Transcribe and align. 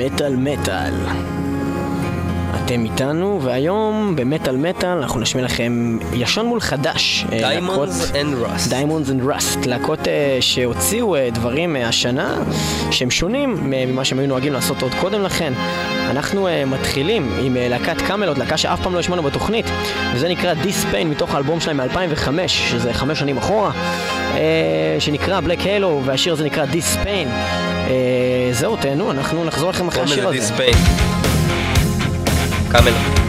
מטאל 0.00 0.36
מטאל. 0.36 1.39
אתם 2.70 2.84
איתנו, 2.84 3.40
והיום 3.42 4.16
במטאל 4.16 4.56
מטאל 4.56 4.88
אנחנו 4.88 5.20
נשמיע 5.20 5.44
לכם 5.44 5.98
ישן 6.12 6.46
מול 6.46 6.60
חדש. 6.60 7.24
Diamonds 7.30 8.12
and 8.20 8.34
Rust. 8.38 8.70
Diamonds 8.70 9.10
and 9.10 9.22
Rust, 9.22 9.66
להקות 9.66 9.98
אה, 10.00 10.06
שהוציאו 10.40 11.16
אה, 11.16 11.18
דברים 11.34 11.72
מהשנה 11.72 12.42
שהם 12.90 13.10
שונים 13.10 13.56
ממה 13.70 14.04
שהם 14.04 14.18
היו 14.18 14.28
נוהגים 14.28 14.52
לעשות 14.52 14.82
עוד 14.82 14.92
קודם 15.00 15.22
לכן. 15.22 15.52
אנחנו 16.10 16.48
מתחילים 16.66 17.32
עם 17.42 17.56
להקת 17.60 18.02
Kamelot, 18.02 18.38
להקה 18.38 18.56
שאף 18.56 18.82
פעם 18.82 18.94
לא 18.94 18.98
השמענו 18.98 19.22
בתוכנית, 19.22 19.66
וזה 20.14 20.28
נקרא 20.28 20.54
Pain 20.92 21.04
מתוך 21.04 21.34
האלבום 21.34 21.60
שלהם 21.60 21.76
מ-2005, 21.76 22.48
שזה 22.48 22.92
חמש 22.92 23.18
שנים 23.18 23.38
אחורה, 23.38 23.70
שנקרא 24.98 25.40
Black 25.40 25.60
Halo, 25.60 25.86
והשיר 26.04 26.32
הזה 26.32 26.44
נקרא. 26.44 26.64
אה, 26.64 27.90
זהו, 28.52 28.76
תהנו, 28.76 29.10
אנחנו 29.10 29.44
נחזור 29.44 29.70
לכם 29.70 29.88
אחרי 29.88 30.02
השיר 30.02 30.28
הזה. 30.28 30.70
Camelo. 32.70 33.19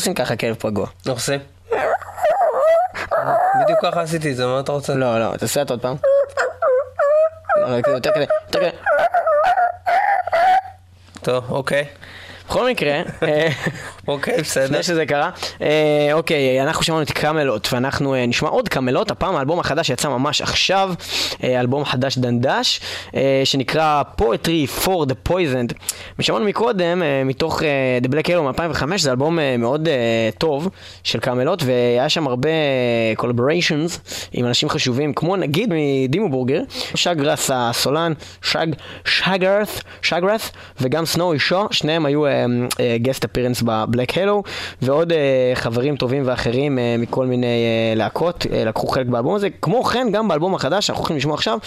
עושים 0.00 0.14
ככה 0.14 0.36
כלב 0.36 0.54
פגוע. 0.54 0.86
איך 1.06 1.14
עושים? 1.14 1.40
בדיוק 3.64 3.78
ככה 3.82 4.00
עשיתי 4.02 4.30
את 4.30 4.36
זה, 4.36 4.46
מה 4.46 4.60
אתה 4.60 4.72
רוצה? 4.72 4.94
לא, 4.94 5.20
לא, 5.20 5.36
תעשה 5.36 5.62
את 5.62 5.70
עוד 5.70 5.80
פעם. 5.82 5.96
לא, 7.56 7.66
יותר 7.66 8.10
כזה, 8.10 8.24
יותר 8.46 8.60
כזה. 8.60 8.70
טוב, 11.22 11.50
אוקיי. 11.50 11.86
בכל 12.50 12.70
מקרה, 12.70 13.02
אה, 13.22 13.48
אוקיי, 14.08 14.38
בסדר. 14.38 14.64
לפני 14.64 14.82
שזה 14.82 15.06
קרה, 15.06 15.30
אה, 15.62 16.08
אוקיי, 16.12 16.62
אנחנו 16.62 16.82
שמענו 16.82 17.02
את 17.02 17.10
קאמלות, 17.10 17.68
ואנחנו 17.72 18.14
אה, 18.14 18.26
נשמע 18.26 18.48
עוד 18.48 18.68
קאמלות, 18.68 19.10
הפעם 19.10 19.36
האלבום 19.36 19.60
החדש 19.60 19.86
שיצא 19.86 20.08
ממש 20.08 20.42
עכשיו, 20.42 20.94
אלבום 21.44 21.84
חדש 21.84 22.18
דנדש, 22.18 22.80
שנקרא 23.44 24.02
Poetry 24.20 24.84
for 24.84 25.06
the 25.06 25.30
Poisoned. 25.30 25.74
ושמענו 26.18 26.44
מקודם, 26.44 27.02
מתוך 27.24 27.62
The 28.02 28.08
Black 28.08 28.26
Halo 28.26 28.40
מ-2005, 28.40 28.84
זה 28.96 29.10
אלבום 29.10 29.38
מאוד 29.58 29.88
טוב 30.38 30.68
של 31.04 31.20
Kamelot, 31.20 31.62
והיה 31.62 32.08
שם 32.08 32.26
הרבה 32.26 32.48
collaborations 33.16 34.00
עם 34.32 34.46
אנשים 34.46 34.68
חשובים, 34.68 35.14
כמו 35.14 35.36
נגיד 35.36 35.72
מ 35.74 35.83
Dimmu 35.83 36.28
Borgir, 36.28 36.60
שגרת' 36.94 37.50
הסולן, 37.54 38.12
שג, 38.42 38.66
שגרת, 39.04 39.68
שגרת, 40.02 40.40
וגם 40.80 41.06
סנואי 41.06 41.38
שאו, 41.38 41.66
שניהם 41.70 42.06
היו 42.06 42.26
guest 42.96 43.24
appearance 43.24 43.62
ב 43.62 43.71
Black 43.71 44.18
Halo, 44.18 44.42
ועוד 44.82 45.12
אה, 45.12 45.52
חברים 45.54 45.96
טובים 45.96 46.22
ואחרים 46.26 46.78
אה, 46.78 46.96
מכל 46.98 47.26
מיני 47.26 47.46
אה, 47.46 47.94
להקות 47.96 48.46
אה, 48.52 48.64
לקחו 48.64 48.86
חלק 48.86 49.06
באלבום 49.06 49.34
הזה. 49.34 49.48
כמו 49.62 49.84
כן, 49.84 50.06
גם 50.12 50.28
באלבום 50.28 50.54
החדש 50.54 50.86
שאנחנו 50.86 51.00
הולכים 51.00 51.16
לשמוע 51.16 51.34
עכשיו, 51.34 51.58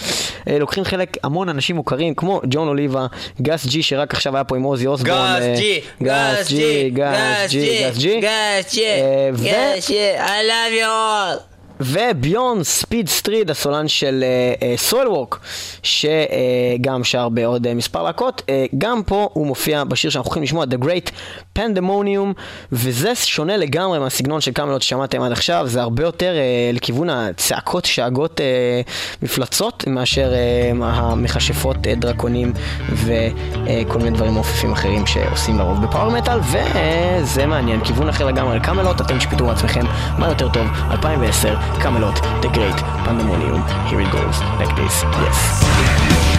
אה, 0.47 0.59
לוקחים 0.59 0.83
חלק 0.83 1.17
המון 1.23 1.49
אנשים 1.49 1.75
מוכרים, 1.75 2.15
כמו 2.15 2.41
ג'ון 2.49 2.67
אוליבה, 2.67 3.05
גס 3.41 3.65
ג'י 3.65 3.83
שרק 3.83 4.13
עכשיו 4.13 4.35
היה 4.35 4.43
פה 4.43 4.55
עם 4.55 4.63
אוזי 4.63 4.87
אוסבורן. 4.87 5.17
אה, 5.17 5.39
גס 5.39 5.59
ג'י, 5.59 5.81
גס 6.03 6.49
ג'י, 6.49 6.89
גס 6.89 7.51
ג'י, 7.51 7.81
גס 7.81 7.97
ג'י. 7.97 8.19
גס 8.21 8.73
ג'י, 8.73 8.85
אה, 8.85 9.29
גס 9.33 9.89
ג'י, 9.89 10.17
I 10.17 10.49
love 10.49 10.81
you 10.81 10.85
all. 10.85 11.52
וביורן 11.85 12.63
ספיד 12.63 13.09
סטריד, 13.09 13.51
הסולן 13.51 13.87
של 13.87 14.23
אה, 14.61 14.77
Soilwork, 14.77 15.39
שגם 15.83 17.03
שר 17.03 17.29
בעוד 17.29 17.67
אה, 17.67 17.73
מספר 17.73 18.03
להקות, 18.03 18.41
אה, 18.49 18.65
גם 18.77 19.03
פה 19.03 19.29
הוא 19.33 19.47
מופיע 19.47 19.83
בשיר 19.83 20.11
שאנחנו 20.11 20.29
הולכים 20.29 20.43
לשמוע, 20.43 20.65
The 20.65 20.83
Great 20.83 21.11
Pandemonium, 21.59 22.33
וזה 22.71 23.15
שונה 23.15 23.57
לגמרי 23.57 23.99
מהסגנון 23.99 24.41
של 24.41 24.51
Kamelot 24.51 24.81
ששמעתם 24.81 25.21
עד 25.21 25.31
עכשיו, 25.31 25.67
זה 25.67 25.81
הרבה 25.81 26.03
יותר 26.03 26.33
אה, 26.35 26.71
לכיוון 26.73 27.09
הצעקות, 27.09 27.85
שאגות, 27.85 28.41
אה, 28.41 28.81
מפלצות, 29.21 29.83
מאשר 29.87 30.33
אה, 30.33 30.71
המכשפות 30.81 31.87
אה, 31.87 31.95
דרקונים 31.95 32.53
וכל 32.91 33.99
מיני 33.99 34.17
דברים 34.17 34.33
מעופפים 34.33 34.71
אחרים 34.71 35.07
שעושים 35.07 35.59
לרוב 35.59 35.85
בפאוור 35.85 36.11
מטאל, 36.11 36.39
וזה 36.39 37.45
מעניין, 37.45 37.83
כיוון 37.83 38.09
אחר 38.09 38.25
לגמרי 38.25 38.55
לקאמלות, 38.55 39.01
אתם 39.01 39.17
תשפטו 39.17 39.45
בעצמכם 39.45 39.85
מה 40.17 40.27
יותר 40.27 40.49
טוב, 40.49 40.67
2010, 40.91 41.55
Camelot, 41.81 42.15
the 42.41 42.49
Great 42.49 42.75
Pandemonium. 43.05 43.61
Here 43.87 44.01
it 44.01 44.11
goes, 44.11 44.39
like 44.59 44.75
this. 44.75 45.03
Yes. 45.03 46.32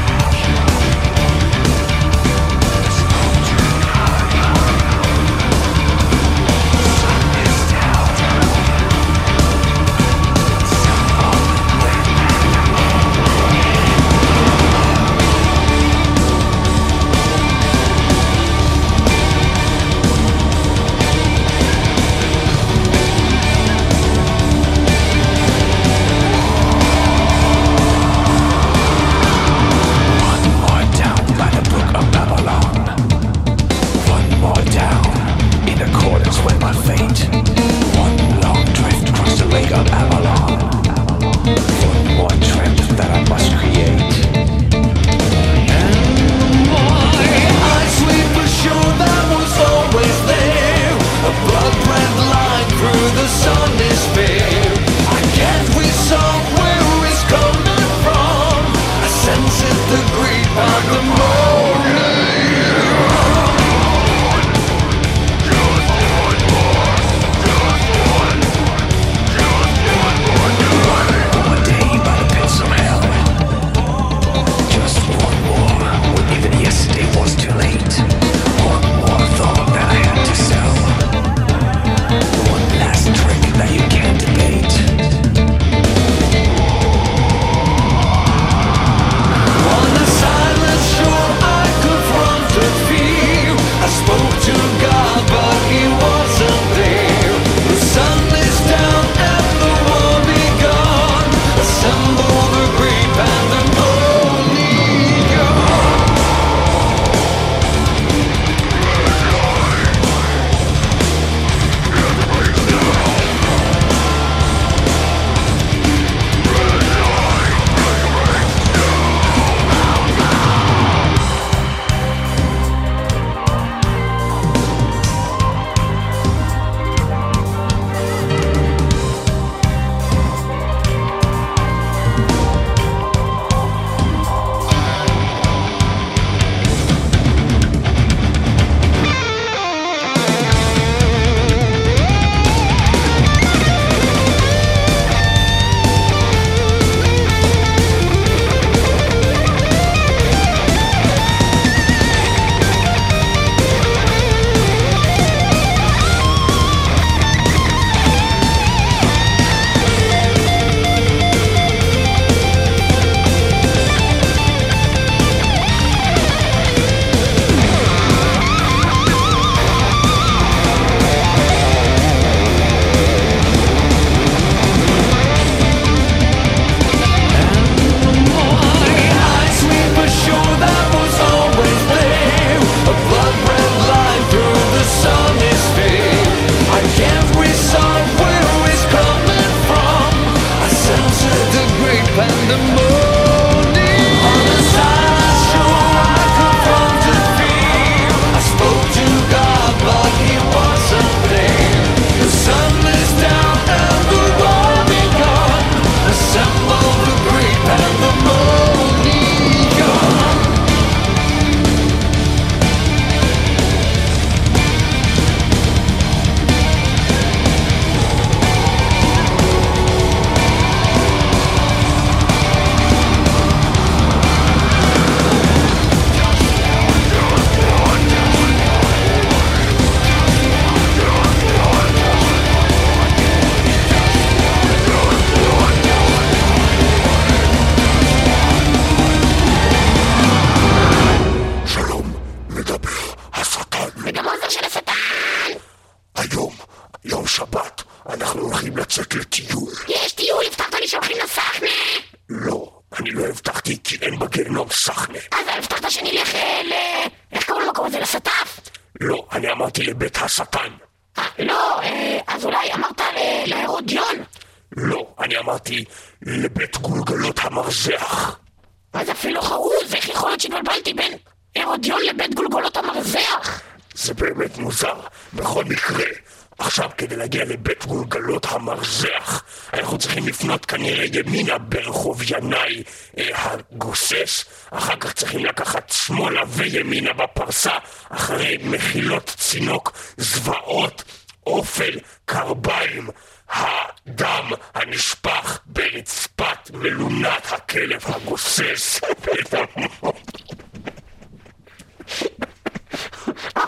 ימינה 281.14 281.58
ברחוב 281.58 282.22
ינאי 282.30 282.82
אה, 283.18 283.24
הגוסס, 283.34 284.44
אחר 284.70 284.96
כך 284.96 285.12
צריכים 285.12 285.44
לקחת 285.44 285.90
שמאלה 285.90 286.42
וימינה 286.48 287.12
בפרסה, 287.12 287.72
אחרי 288.08 288.58
מחילות 288.62 289.34
צינוק, 289.36 289.92
זוועות, 290.16 291.04
אופל, 291.46 291.98
קרביים, 292.24 293.10
הדם 293.48 294.50
הנשפך 294.74 295.58
ברצפת 295.66 296.70
מלונת 296.72 297.52
הכלב 297.52 298.04
הגוסס. 298.06 299.00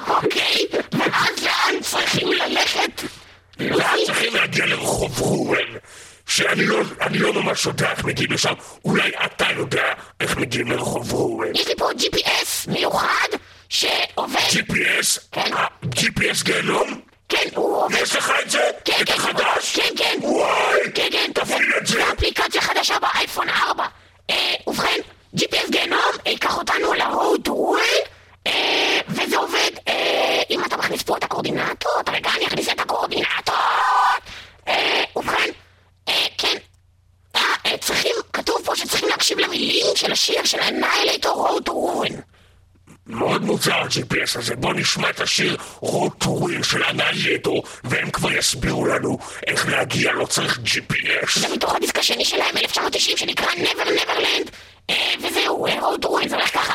אוקיי, 0.09 0.67
ואז 0.99 1.45
לאן 1.45 1.81
צריכים 1.83 2.29
ללכת? 2.33 3.03
לאן 3.61 3.99
צריכים 4.07 4.35
להגיע 4.35 4.67
לרחוב 4.67 5.23
ראובן? 5.23 5.79
שאני 6.27 6.67
לא, 6.67 6.79
לא 7.11 7.33
ממש 7.33 7.67
יודע 7.67 7.91
איך 7.91 8.05
מגיעים 8.05 8.33
לשם, 8.33 8.53
אולי 8.85 9.11
אתה 9.25 9.47
יודע 9.57 9.93
איך 10.21 10.37
מגיעים 10.37 10.71
לרחוב 10.71 11.15
ראובן. 11.15 11.55
יש 11.55 11.69
לי 11.69 11.75
פה 11.77 11.89
GPS 11.91 12.71
מיוחד 12.71 13.29
שעובד... 13.69 14.41
GPS? 14.51 15.21
כן. 15.33 15.53
אה, 15.53 15.67
GPS 15.85 16.45
גיהנום? 16.45 17.01
כן, 17.29 17.49
הוא 17.55 17.83
עובד... 17.83 17.97
יש 18.03 18.17
לך 18.17 18.33
את 18.45 18.51
זה? 18.51 18.71
כן, 18.85 18.93
את 19.03 19.09
כן, 19.09 19.15
החדש? 19.15 19.77
כן, 19.77 19.95
כן. 19.97 20.19
וואי! 20.23 20.81
כן, 20.95 21.09
כן, 21.13 21.31
תפעיל 21.35 21.73
את 21.79 21.87
זה! 21.87 22.13
אפליקציה 22.13 22.61
חדשה 22.61 22.95
באייפון 22.99 23.49
4. 23.49 23.85
אה, 24.31 24.55
ובכן, 24.67 25.01
GPS 25.37 25.71
גיהנום 25.71 26.01
ייקח 26.27 26.59
אותנו 26.59 26.95
to 27.45 27.49
World, 27.49 28.09
אה, 28.47 29.01
וזה 29.09 29.37
עובד, 29.37 29.71
אה, 29.89 30.43
אם 30.51 30.65
אתה 30.65 30.77
מכניס 30.77 31.03
פה 31.03 31.17
את 31.17 31.25
הקורדינטות, 31.25 32.09
רגע, 32.09 32.31
אני 32.37 32.47
אכניס 32.47 32.69
את 32.69 32.81
הקורדינטות. 32.81 33.96
כן, 36.39 36.57
אה, 37.37 37.41
אה, 37.67 37.79
צריכים, 37.79 38.13
כתוב 38.33 38.57
פה 38.65 38.77
שצריכים 38.77 39.09
להקשיב 39.09 39.39
למילים 39.39 39.87
של 39.97 40.13
השיר 40.13 40.45
של 40.45 40.59
Annihilator 40.59 41.27
Road 41.27 41.69
to 41.69 41.71
Ruin. 41.71 42.15
מאוד 43.07 43.43
מוזר 43.43 43.75
ה-GPS 43.75 44.39
הזה, 44.39 44.57
בוא 44.57 44.75
נשמע 44.75 45.11
את 45.11 45.21
השיר 45.21 45.57
רוטורים 45.81 46.65
של 46.65 46.85
אנאייטו 46.85 47.63
והם 47.85 48.11
כבר 48.11 48.33
יסבירו 48.33 48.87
לנו 48.87 49.19
איך 49.47 49.69
להגיע, 49.69 50.13
לא 50.13 50.27
צריך 50.27 50.59
GPS. 50.65 51.39
זה 51.39 51.49
מתוך 51.49 51.75
הדיסק 51.75 51.99
השני 51.99 52.25
שלהם, 52.25 52.57
1990, 52.57 53.17
שנקרא 53.17 53.47
Never 53.47 53.89
Neverland, 53.89 54.51
אה, 54.91 55.15
וזהו, 55.23 55.67
Road 55.67 56.05
to 56.05 56.09
Ruin, 56.09 56.29
זה 56.29 56.37
הולך 56.37 56.55
ככה. 56.55 56.75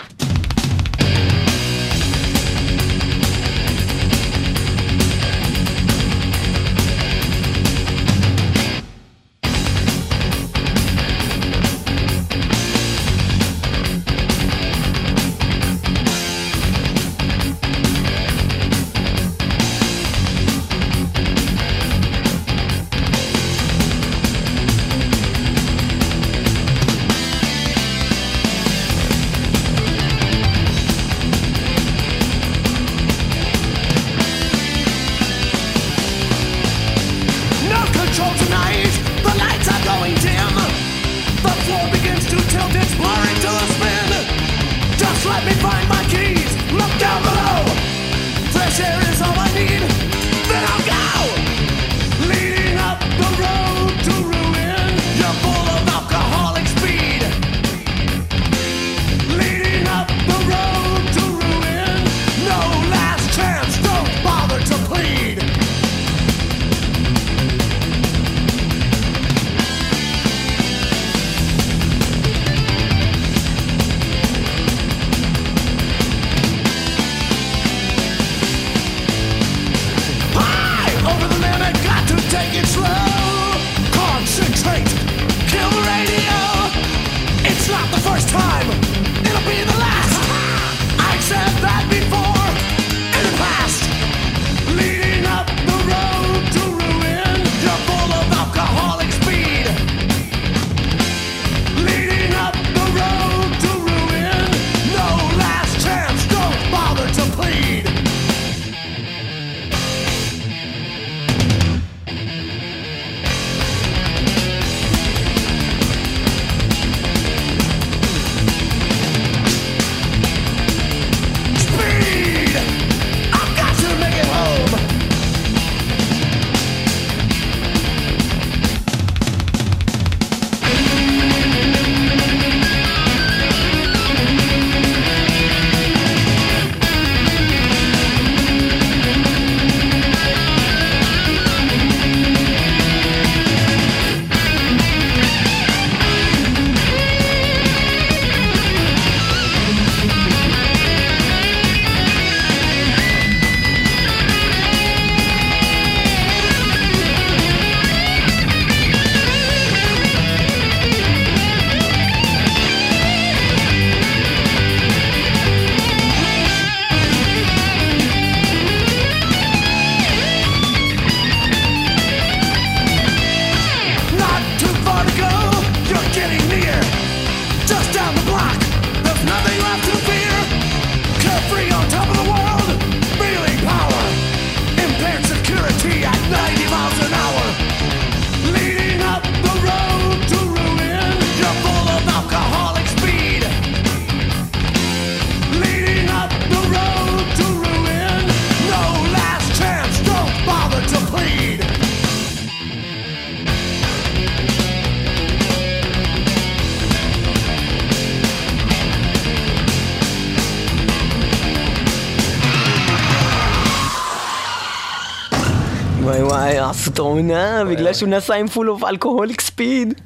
העונה 217.01 217.63
בגלל 217.69 217.93
שהוא 217.93 218.09
נסע 218.09 218.35
עם 218.35 218.47
full 218.47 218.69
of 218.69 218.83
alcoholic 218.83 219.41
speed. 219.41 220.01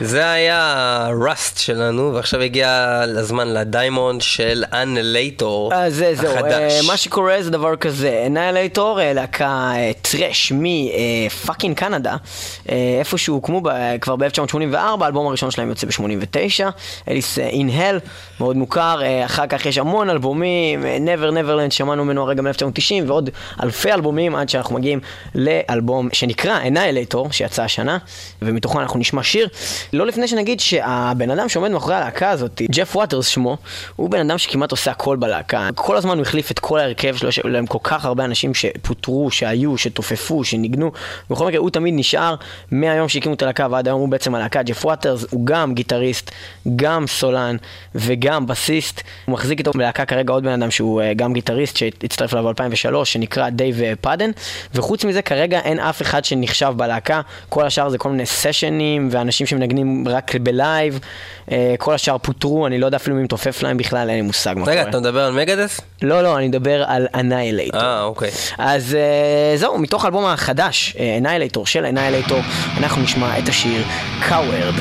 זה 0.00 0.30
היה 0.30 1.08
Rust 1.26 1.58
שלנו, 1.58 2.14
ועכשיו 2.14 2.40
הגיע 2.40 3.00
הזמן 3.16 3.48
ל 3.48 3.57
Diamond 3.57 4.20
של 4.20 4.64
Annihilator 4.72 5.74
אז 5.74 5.94
זה, 5.94 6.14
זהו, 6.14 6.34
החדש. 6.34 6.72
אה, 6.72 6.80
מה 6.86 6.96
שקורה 6.96 7.36
זה 7.40 7.50
דבר 7.50 7.76
כזה, 7.76 8.24
Annihilator, 8.26 8.98
להקה 9.02 9.72
אה, 9.76 9.90
thrash 10.02 10.52
מ 10.56 10.71
fucking 10.71 11.76
קנדה, 11.76 12.16
אה, 12.68 12.96
איפשהו 12.98 13.34
הוקמו 13.34 13.60
ב- 13.60 13.96
כבר 14.00 14.16
ב-1984, 14.16 14.76
האלבום 15.00 15.26
הראשון 15.26 15.50
שלהם 15.50 15.68
יוצא 15.68 15.86
ב-89, 15.86 16.70
Alice 17.08 17.38
in 17.38 17.68
Hell, 17.68 18.00
מאוד 18.40 18.56
מוכר, 18.56 19.02
אה, 19.02 19.24
אחר 19.24 19.46
כך 19.46 19.66
יש 19.66 19.78
המון 19.78 20.10
אלבומים, 20.10 20.86
אה, 20.86 20.96
Never 20.96 21.32
Neverland, 21.32 21.70
שמענו 21.70 22.04
ממנו 22.04 22.22
הרגע 22.22 22.42
מ-1990, 22.42 23.04
ועוד 23.06 23.30
אלפי 23.62 23.92
אלבומים 23.92 24.36
עד 24.36 24.48
שאנחנו 24.48 24.74
מגיעים 24.74 25.00
לאלבום 25.34 26.08
שנקרא 26.12 26.58
Annihilator, 26.66 27.32
שיצא 27.32 27.62
השנה, 27.62 27.98
ומתוכו 28.42 28.80
אנחנו 28.80 28.98
נשמע 29.00 29.22
שיר. 29.22 29.48
לא 29.92 30.06
לפני 30.06 30.28
שנגיד 30.28 30.60
שהבן 30.60 31.30
אדם 31.30 31.48
שעומד 31.48 31.70
מאחורי 31.70 31.94
הלהקה 31.94 32.30
הזאת, 32.30 32.62
ג'ף 32.70 32.96
ווטרס 32.96 33.26
שמו, 33.26 33.56
הוא 33.96 34.10
בן 34.10 34.30
אדם 34.30 34.38
שכמעט 34.38 34.70
עושה 34.70 34.90
הכל 34.90 35.16
בלהקה. 35.16 35.68
כל 35.74 35.96
הזמן 35.96 36.16
הוא 36.16 36.22
החליף 36.22 36.50
את 36.50 36.58
כל 36.58 36.78
ההרכב 36.78 37.16
שלו, 37.16 37.32
שהיו 37.32 37.48
להם 37.48 37.66
כל 37.66 37.78
כך 37.82 38.04
הרבה 38.04 38.24
אנשים 38.24 38.54
שפוטרו, 38.54 39.30
שהיו, 39.30 39.78
שתופפו, 39.78 40.44
שניגנו. 40.44 40.92
בכל 41.30 41.46
מקרה, 41.46 41.60
הוא 41.60 41.70
תמיד 41.70 41.94
נשאר 41.96 42.34
מהיום 42.70 43.08
שהקימו 43.08 43.34
את 43.34 43.42
הלהקה 43.42 43.66
ועד 43.70 43.88
היום 43.88 44.00
הוא 44.00 44.08
בעצם 44.08 44.34
הלהקה. 44.34 44.62
ג'ף 44.62 44.84
ווטרס 44.84 45.24
הוא 45.30 45.46
גם 45.46 45.74
גיטריסט, 45.74 46.30
גם 46.76 47.06
סולן 47.06 47.56
וגם 47.94 48.46
בסיסט. 48.46 49.02
הוא 49.24 49.32
מחזיק 49.32 49.58
איתו 49.58 49.70
בלהקה 49.70 50.04
כרגע 50.04 50.32
עוד 50.32 50.44
בן 50.44 50.62
אדם 50.62 50.70
שהוא 50.70 51.02
אה, 51.02 51.14
גם 51.14 51.32
גיטריסט, 51.32 51.76
שהצטרף 51.76 52.34
אליו 52.34 52.44
ב-2003, 52.44 53.04
שנקרא 53.04 53.48
דייב 53.48 53.82
אה, 53.82 53.92
פאדן. 54.00 54.30
וחוץ 54.74 55.04
מזה, 55.04 55.22
כרגע 55.22 55.60
אין 55.60 55.80
אף 55.80 56.02
אחד 56.02 56.24
שנחשב 56.24 56.72
בלהקה. 56.76 57.20
כל 57.48 57.66
השאר 57.66 57.88
זה 57.88 57.98
כל 57.98 58.10
מיני 58.10 58.26
סשנים 58.26 59.08
ואנשים 59.10 59.46
שמנגנים 59.46 59.73
רק 60.06 60.34
ב 60.36 60.46
live. 60.46 60.98
אה, 61.52 61.74
כל 61.78 61.94
השאר 61.94 62.18
פוטרו, 62.18 62.66
אני 62.66 62.78
לא 62.78 62.86
יודע 62.86 62.96
אפילו 62.96 63.16
מי 63.16 63.22
מתופף 63.22 63.62
להם 63.62 63.76
בכלל, 63.76 64.08
אין 64.08 64.16
לי 64.16 64.22
מושג 64.22 64.54
מה 64.56 64.66
רגע, 64.66 64.80
קורה. 64.80 64.90
אתה 64.90 65.00
מדבר 65.00 65.20
על 65.20 65.32
Megadeth? 65.32 65.80
לא, 66.02 66.22
לא, 66.22 66.38
אני 66.38 66.48
מדבר 66.48 66.84
על 66.86 67.06
Annihilator. 67.14 67.80
אה, 67.80 68.02
אוקיי. 68.02 68.30
אז 68.58 68.94
אה, 68.94 69.56
זהו, 69.56 69.78
מתוך 69.78 70.04
האלבום 70.04 70.24
החדש, 70.24 70.96
Annihilator, 71.18 71.66
של 71.66 71.86
Annihilator, 71.86 72.40
אנחנו 72.78 73.02
נשמע 73.02 73.38
את 73.38 73.48
השיר 73.48 73.82
Coward. 74.28 74.74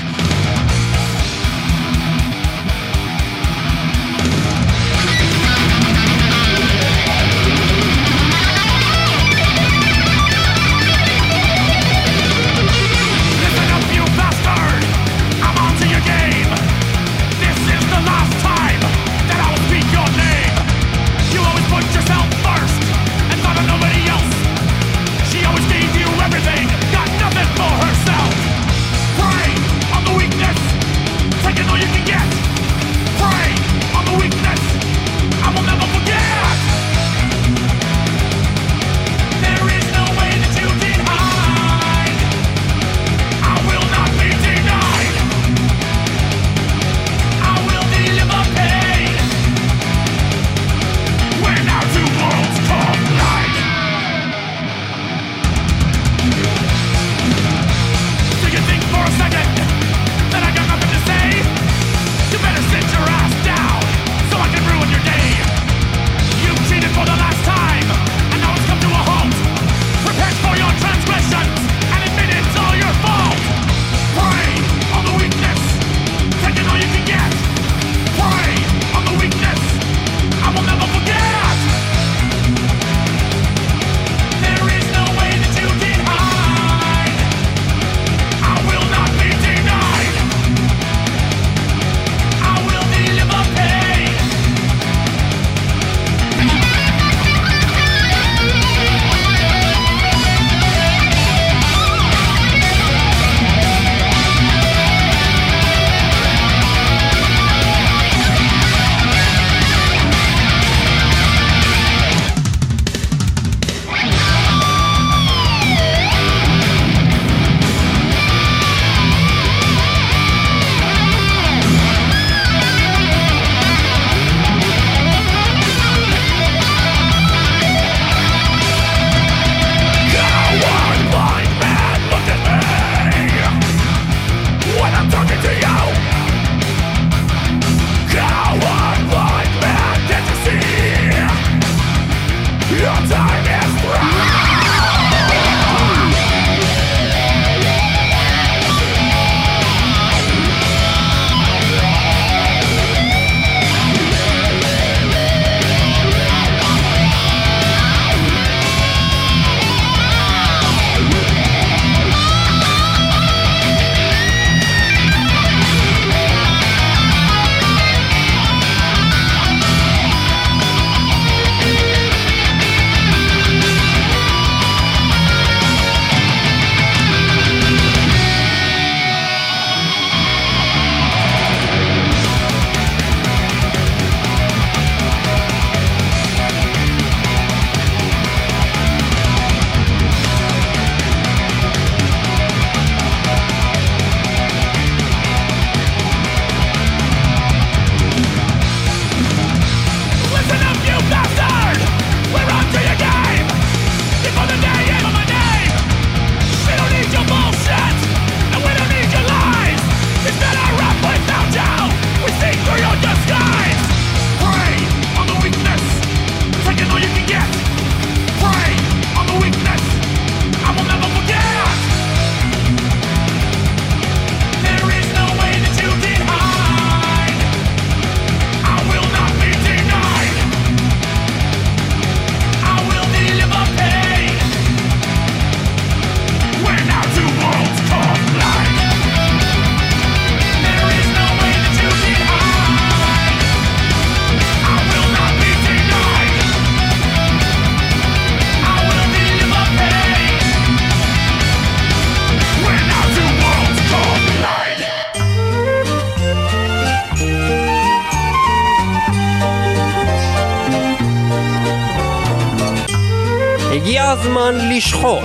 הזמן 264.14 264.56
לשחוט 264.70 265.24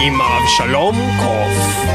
עם 0.00 0.20
אבשלום 0.20 0.96
קוף. 1.20 1.86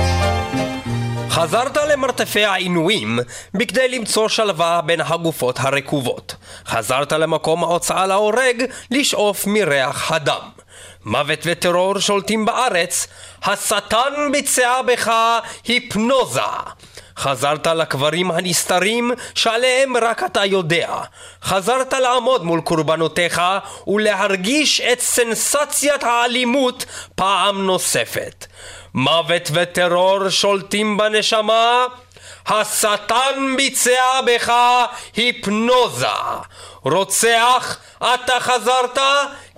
חזרת 1.29 1.77
למרתפי 1.77 2.45
העינויים 2.45 3.19
בכדי 3.53 3.87
למצוא 3.87 4.27
שלווה 4.27 4.81
בין 4.81 5.01
הגופות 5.01 5.59
הרקובות. 5.59 6.35
חזרת 6.67 7.11
למקום 7.11 7.63
ההוצאה 7.63 8.05
להורג 8.07 8.65
לשאוף 8.91 9.47
מריח 9.47 10.11
הדם. 10.11 10.49
מוות 11.05 11.39
וטרור 11.45 11.99
שולטים 11.99 12.45
בארץ, 12.45 13.07
השטן 13.43 14.31
ביצע 14.31 14.81
בך 14.81 15.11
היפנוזה. 15.67 16.41
חזרת 17.17 17.67
לקברים 17.67 18.31
הנסתרים 18.31 19.11
שעליהם 19.35 19.97
רק 19.97 20.23
אתה 20.23 20.45
יודע. 20.45 20.89
חזרת 21.43 21.93
לעמוד 21.93 22.43
מול 22.43 22.61
קורבנותיך 22.61 23.41
ולהרגיש 23.87 24.81
את 24.81 24.99
סנסציית 24.99 26.03
האלימות 26.03 26.85
פעם 27.15 27.65
נוספת. 27.65 28.45
מוות 28.93 29.49
וטרור 29.53 30.29
שולטים 30.29 30.97
בנשמה, 30.97 31.85
השטן 32.47 33.53
ביצע 33.57 34.21
בך 34.25 34.53
היפנוזה. 35.15 36.07
רוצח, 36.83 37.77
אתה 37.97 38.39
חזרת 38.39 38.97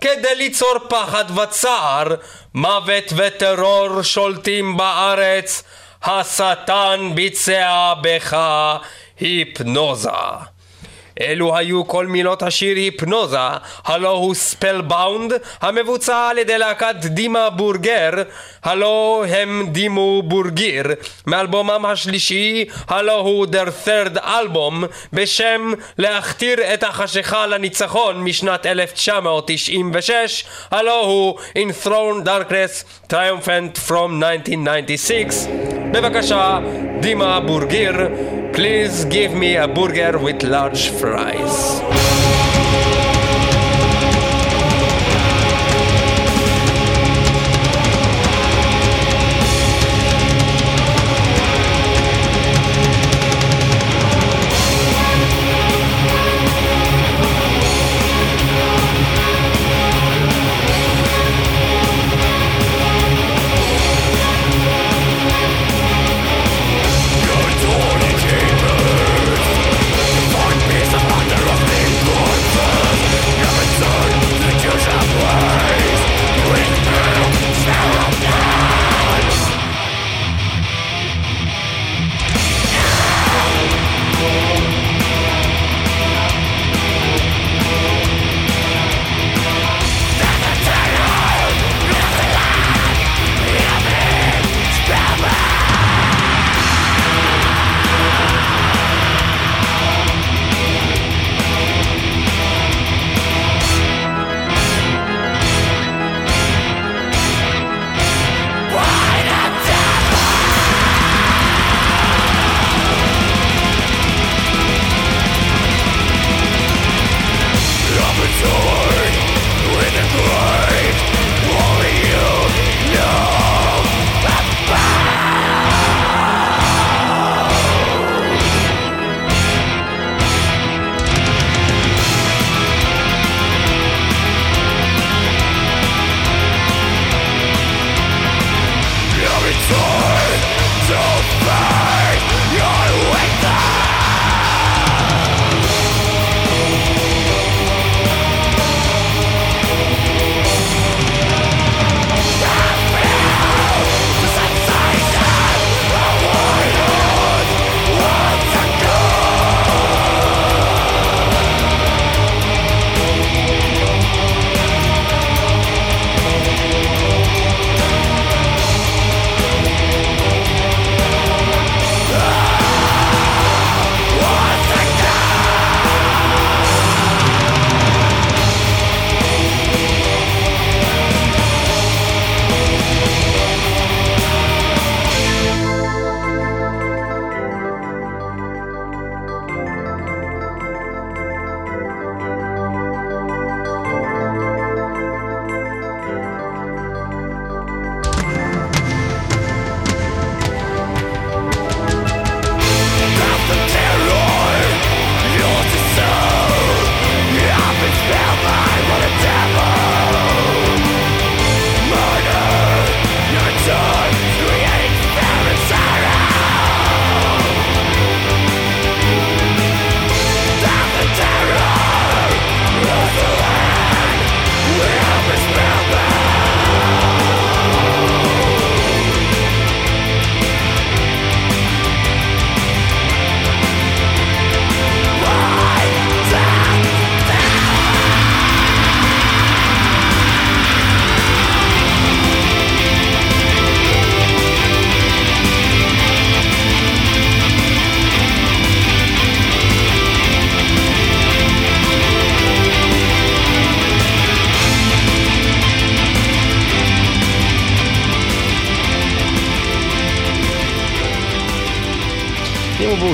כדי 0.01 0.35
ליצור 0.35 0.73
פחד 0.89 1.37
וצער. 1.37 2.07
מוות 2.53 3.13
וטרור 3.15 4.01
שולטים 4.01 4.77
בארץ, 4.77 5.63
השטן 6.03 7.11
ביצע 7.15 7.93
בך 8.01 8.37
היפנוזה. 9.19 10.09
אלו 11.21 11.57
היו 11.57 11.87
כל 11.87 12.07
מילות 12.07 12.43
השיר 12.43 12.75
היפנוזה, 12.75 13.37
הלו 13.85 14.11
הוא 14.11 14.35
ספלבאונד, 14.35 15.33
המבוצע 15.61 16.27
על 16.31 16.37
ידי 16.37 16.57
להקת 16.57 16.95
דימה 16.99 17.49
בורגר, 17.49 18.11
הלו 18.63 19.23
הם 19.29 19.67
דימו 19.71 20.21
בורגיר, 20.21 20.83
מאלבומם 21.27 21.85
השלישי, 21.85 22.65
הלו 22.87 23.13
הוא 23.13 23.45
their 23.45 23.87
third 23.87 24.17
album, 24.17 24.85
בשם 25.13 25.73
להכתיר 25.97 26.73
את 26.73 26.83
החשיכה 26.83 27.47
לניצחון 27.47 28.23
משנת 28.23 28.65
1996, 28.65 30.43
הלו 30.71 31.05
הוא 31.05 31.39
In 31.57 31.85
Throne 31.85 32.25
Darkness 32.25 32.83
Triumphant 33.13 33.89
from 33.89 34.23
1996. 34.23 35.47
בבקשה, 35.91 36.59
דימה 36.99 37.39
בורגיר, 37.39 37.93
please 38.53 39.05
give 39.05 39.33
me 39.33 39.55
a 39.55 39.67
burger 39.67 40.17
with 40.17 40.43
large 40.43 40.89
fries. 40.89 41.06
Eyes. 41.15 42.06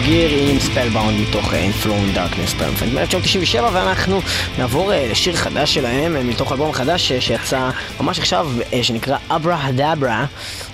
בורגיר 0.03 0.49
עם 0.49 0.59
ספלבאונד 0.59 1.19
מתוך 1.19 1.53
אה, 1.53 1.69
Inflown 1.69 2.17
Darkness 2.17 2.59
Triumphant. 2.59 2.95
מ-1997 2.95 3.61
ואנחנו 3.73 4.19
נעבור 4.57 4.93
אה, 4.93 5.07
לשיר 5.11 5.35
חדש 5.35 5.73
שלהם 5.73 6.15
אה, 6.15 6.23
מתוך 6.23 6.51
אלבום 6.51 6.71
חדש 6.71 7.11
שיצא 7.11 7.69
ממש 8.01 8.19
עכשיו 8.19 8.47
שנקרא 8.81 9.17
אברה 9.29 9.65
הדברה 9.65 10.25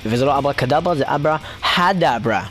וזה 0.06 0.26
לא 0.26 0.38
אברה 0.38 0.54
קדברה 0.54 0.96
זה 0.96 1.04
אברה 1.08 1.38
הדברה 1.78 2.44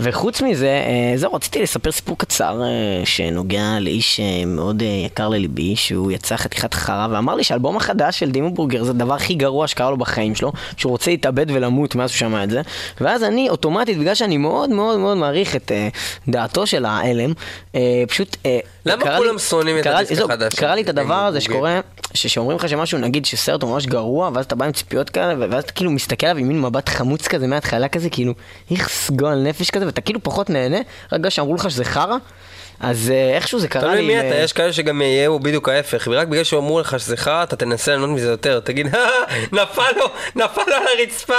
וחוץ 0.00 0.42
מזה, 0.42 0.66
אה, 0.66 1.16
זהו, 1.16 1.34
רציתי 1.34 1.62
לספר 1.62 1.92
סיפור 1.92 2.18
קצר 2.18 2.62
אה, 2.62 3.06
שנוגע 3.06 3.78
לאיש 3.80 4.20
אה, 4.20 4.44
מאוד 4.46 4.82
יקר 5.06 5.28
לליבי, 5.28 5.76
שהוא 5.76 6.12
יצא 6.12 6.36
חתיכת 6.36 6.74
חרא 6.74 7.08
ואמר 7.10 7.34
לי 7.34 7.44
שהאלבום 7.44 7.76
החדש 7.76 8.18
של 8.18 8.30
דימו 8.30 8.50
בורגר 8.50 8.84
זה 8.84 8.90
הדבר 8.90 9.14
הכי 9.14 9.34
גרוע 9.34 9.66
שקרה 9.66 9.90
לו 9.90 9.96
בחיים 9.96 10.34
שלו, 10.34 10.52
שהוא 10.76 10.90
רוצה 10.90 11.10
להתאבד 11.10 11.46
ולמות 11.50 11.94
מאז 11.94 12.10
שהוא 12.10 12.18
שמע 12.18 12.44
את 12.44 12.50
זה. 12.50 12.62
ואז 13.00 13.22
אני 13.22 13.50
אוטומטית, 13.50 13.98
בגלל 13.98 14.14
שאני 14.14 14.36
מאוד 14.36 14.70
מאוד 14.70 14.98
מאוד 14.98 15.16
מעריך 15.16 15.56
את 15.56 15.72
דעתו 16.28 16.66
של 16.66 16.84
ההלם, 16.84 17.32
פשוט... 18.08 18.36
למה 18.86 19.16
כולם 19.16 19.38
שונאים 19.38 19.78
את 19.78 19.86
הדיסק 19.86 20.24
החדש 20.24 20.54
קרה 20.54 20.74
לי 20.74 20.82
את 20.82 20.88
הדבר 20.88 21.14
הזה? 21.14 21.40
שקורה, 21.40 21.80
ש- 22.14 22.26
שאומרים 22.26 22.58
לך 22.58 22.68
שמשהו, 22.68 22.98
נגיד 22.98 23.24
שסרט 23.24 23.62
הוא 23.62 23.70
ממש 23.70 23.86
גרוע, 23.86 24.30
ואז 24.34 24.44
אתה 24.44 24.54
בא 24.54 24.64
עם 24.66 24.72
ציפיות 24.72 25.10
כאלה, 25.10 25.46
ואז 25.50 25.64
אתה 25.64 25.72
כאילו 25.72 25.90
מסתכל 25.90 26.26
עליו 26.26 26.40
עם 26.42 26.48
מין 26.48 26.60
מבט 26.60 26.88
חמוץ 26.88 27.28
כזה 27.28 27.46
מההתחלה 27.46 27.88
כזה, 27.88 28.10
כאילו, 28.10 28.32
איכס 28.70 29.10
גועל 29.10 29.42
נפש 29.42 29.70
כזה, 29.70 29.86
ואתה 29.86 30.00
כאילו 30.00 30.22
פחות 30.22 30.50
נהנה, 30.50 30.76
רק 31.12 31.18
בגלל 31.20 31.30
שאמרו 31.30 31.54
לך 31.54 31.70
שזה 31.70 31.84
חרא, 31.84 32.16
אז 32.80 33.10
אה, 33.10 33.36
איכשהו 33.36 33.58
זה 33.58 33.68
קרה 33.68 33.94
לי... 33.94 34.00
תלוי 34.00 34.06
מי 34.06 34.20
אה, 34.20 34.28
אתה, 34.28 34.36
יש 34.38 34.52
כאלה 34.52 34.72
שגם 34.72 35.02
יהיו 35.02 35.38
בדיוק 35.38 35.68
ההפך, 35.68 36.08
ורק 36.10 36.28
בגלל 36.28 36.44
שאמרו 36.44 36.80
לך 36.80 37.00
שזה 37.00 37.16
חרא, 37.16 37.42
אתה 37.42 37.56
תנסה 37.56 37.90
ליהנות 37.90 38.10
מזה 38.10 38.30
יותר, 38.30 38.60
תגיד, 38.60 38.86
נפל 39.52 39.90
לו, 39.96 40.06
נפל 40.36 40.62
לו 40.66 40.74
על 40.76 40.82
הרצפה. 40.98 41.34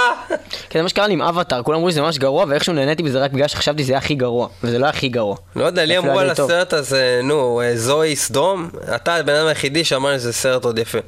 כן, 0.70 0.78
זה 0.78 0.82
מה 0.82 0.88
שקרה 0.88 1.06
לי 1.06 1.12
עם 1.12 1.22
אבטאר, 1.22 1.62
כולם 1.62 1.78
אמרו 1.78 1.90
שזה 1.90 2.02
ממש 2.02 2.18
גרוע, 2.18 2.44
ואיכשהו 2.48 2.72
נהניתי 2.72 3.02
בזה 3.02 3.18
רק 3.18 3.30
בגלל 3.30 3.48
שחשבתי 3.48 3.82
שזה 3.82 3.92
היה 3.92 3.98
הכי 3.98 4.14
גרוע, 4.14 4.48
וזה 4.64 4.78
לא 4.78 4.86
הכי 4.86 5.08
גרוע. 5.08 5.36
לא 5.56 5.64
יודע, 5.64 5.84
לי 5.84 5.98
אמרו 5.98 6.18
על. 6.18 6.30
הסרט 6.30 6.72
הזה, 6.72 7.20
נו, 7.22 7.60
אה, 7.60 7.76
זוהי 7.76 8.16
סדום, 8.16 8.70
אתה 8.94 9.14
הבן 9.14 9.34
אדם 9.34 9.46
היחידי 9.46 9.84
שאמר 9.84 10.10
לי 10.10 10.18
שזה 10.18 10.32
סרט 10.32 10.64
עוד 10.64 10.78
יפה. 10.78 10.98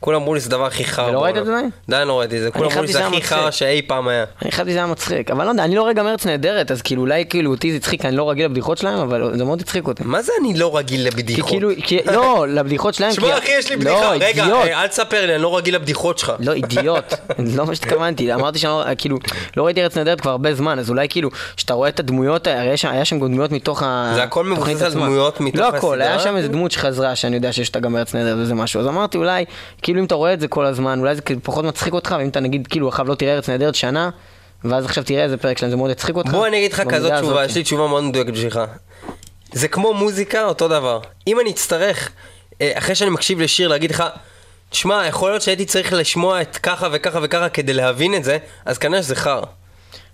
כולם 0.00 0.20
אמרו 0.20 0.34
לי 0.34 0.40
שזה 0.40 0.48
הדבר 0.48 0.66
הכי 0.66 0.84
חרא. 0.84 1.08
ולא 1.10 1.24
ראית 1.24 1.36
את. 1.36 1.46
זה? 1.46 1.52
עדיין 1.88 2.08
לא 2.08 2.20
ראיתי 2.20 2.36
את 2.36 2.42
זה, 2.42 2.50
כולם 2.50 2.70
אמרו 2.70 2.82
לי 2.82 2.88
שזה 2.88 2.98
שזה 2.98 3.06
הכי 3.08 3.22
חרא 3.22 3.38
מצחיק. 3.38 3.50
שאי 3.58 3.82
פעם 3.82 4.08
היה. 4.08 4.24
אני 4.42 4.52
חשבתי 4.52 4.70
שזה 4.70 4.78
היה 4.78 4.86
מצחיק, 4.86 5.30
אבל 5.30 5.44
לא 5.44 5.50
יודע, 5.50 5.64
אני 5.64 5.74
לא 5.74 5.86
רגע 5.88 6.02
מארץ 6.02 6.26
נהדרת, 6.26 6.70
אז 6.70 6.82
כאילו 6.82 7.02
אולי 7.02 7.24
כאילו 7.30 7.50
אותי 7.50 7.70
זה 7.70 7.76
הצחיק, 7.76 8.04
אני 8.04 8.16
לא 8.16 8.30
רגיל 8.30 8.44
לבדיחות 8.44 8.78
שלהם, 8.78 8.98
אבל 8.98 9.32
זה 9.38 9.44
מאוד 9.44 9.60
הצחיק 9.60 9.86
אותי. 9.88 10.02
מה 10.06 10.22
זה 10.22 10.32
אני 10.40 10.54
לא 10.58 10.76
רגיל 10.76 11.00
כי 11.00 11.06
לבדיחות? 11.06 11.50
כאילו, 11.50 11.70
כי, 11.84 11.98
לא, 12.12 12.46
לבדיחות 12.56 12.94
שלהם, 12.94 13.12
שמע 13.12 13.38
אחי, 13.38 13.50
יש 13.58 13.70
לי 13.70 13.76
לא, 13.76 13.80
בדיחה, 14.10 14.10
רגע. 14.26 14.44
אה, 14.46 14.82
אל 14.82 14.86
תספר 14.86 15.26
לי, 15.26 15.34
אני 15.34 15.42
לא 15.42 15.56
רגיל 15.56 15.74
לבדיחות 15.74 16.18
שלך. 16.18 16.32
לא, 16.38 16.52
אידיוט, 16.52 17.14
לא 17.56 17.66
מה 17.66 17.74
שהתכוונתי, 17.74 18.34
אמרתי 18.34 18.58
שאני 18.58 18.72
לא, 18.72 18.84
כאילו, 18.98 19.18
לא 19.56 19.66
ראיתי 19.66 19.82
ארץ 19.82 19.96
נהדרת 19.96 20.20
כבר 20.20 20.30
הרבה 20.30 20.54
זמן, 20.54 20.78
אז 20.78 20.90
אולי 20.90 21.08
כאילו, 21.08 21.30
כשאתה 21.56 21.74
רואה 21.74 21.88
את 21.88 22.00
הדמויות, 22.00 22.46
הרי 22.46 22.72
יש 22.72 22.82
שם- 22.82 22.88
היה 22.90 23.04
שם 23.04 23.20
גם 23.20 23.26
דמויות 23.32 23.52
מתוך 23.52 23.82
ה... 23.82 24.12
זה 24.14 24.22
הכל 24.22 24.44
מבוסס 24.44 24.58
התוכנית 24.60 24.82
על 24.82 24.88
עצמה. 24.88 25.06
דמויות 25.06 25.40
מתוך 25.40 25.60
לא 25.60 25.66
הכל, 25.68 26.00
היה 26.00 26.14
הסדרה? 26.14 26.24
שם 26.32 26.36
איזה 26.36 26.48
דמות 26.48 26.70
שחזרה, 26.70 27.16
שאני 27.16 27.36
יודע 27.36 27.52
שיש 27.52 27.68
אותה 27.68 27.80
גם 27.80 27.92
בארץ 27.92 28.14
נהדרת 28.14 28.36
וזה 28.38 28.54
משהו, 28.54 28.80
אז 28.80 28.86
אמרתי 28.86 29.18
אולי, 29.18 29.44
כאילו 29.88 30.00
אם 30.00 30.04
אתה 30.04 30.14
רואה 30.14 30.32
את 30.32 30.40
זה 30.40 30.48
כל 30.48 30.64
הזמן, 30.64 30.98
אולי 30.98 31.14
זה 31.14 31.20
כאילו 31.22 31.40
פחות 31.42 31.64
מצחיק 31.64 31.94
אותך, 31.94 32.16
ואם 32.18 32.28
אתה 32.28 32.40
נגיד, 32.40 32.66
כאילו, 32.66 32.88
עכשיו 32.88 33.08
לא 33.08 33.14
תראה 33.14 33.34
ארץ 33.34 33.48
נהדרת 33.48 33.74
שנה, 33.74 34.10
ואז 34.64 34.84
עכשיו 34.84 35.04
תראה 35.04 35.24
איזה 35.24 35.36
פרק 35.36 35.58
שלהם, 35.58 35.70
זה 35.70 35.76
מאוד 35.76 35.90
יצחיק 35.90 36.16
אותך. 36.16 36.30
בוא 36.30 36.46
אני 36.46 36.58
אגיד 36.58 36.72
לך 36.72 36.82
כזאת 36.88 37.12
תשובה. 37.12 37.44
יש 37.44 37.54
לי 37.54 37.62
תשובה 37.62 37.86
מאוד 37.86 38.04
מדויקת 38.04 38.32
בשבילך. 38.32 38.60
זה 39.52 39.68
כמו 39.68 39.94
מוזיקה, 39.94 40.44
אותו 40.44 40.68
דבר. 40.68 41.00
אם 41.26 41.40
אני 41.40 41.50
אצטרך, 41.50 42.10
אה, 42.60 42.70
אחרי 42.74 42.94
שאני 42.94 43.10
מקשיב 43.10 43.40
לשיר, 43.40 43.68
להגיד 43.68 43.90
לך, 43.90 44.04
תשמע, 44.70 45.06
יכול 45.06 45.30
להיות 45.30 45.42
שהייתי 45.42 45.64
צריך 45.64 45.92
לשמוע 45.92 46.40
את 46.40 46.56
ככה 46.56 46.88
וככה 46.92 47.18
וככה 47.22 47.48
כדי 47.48 47.72
להבין 47.72 48.14
את 48.14 48.24
זה, 48.24 48.38
אז 48.64 48.78
כנראה 48.78 49.02
שזה 49.02 49.16
חרא. 49.16 49.46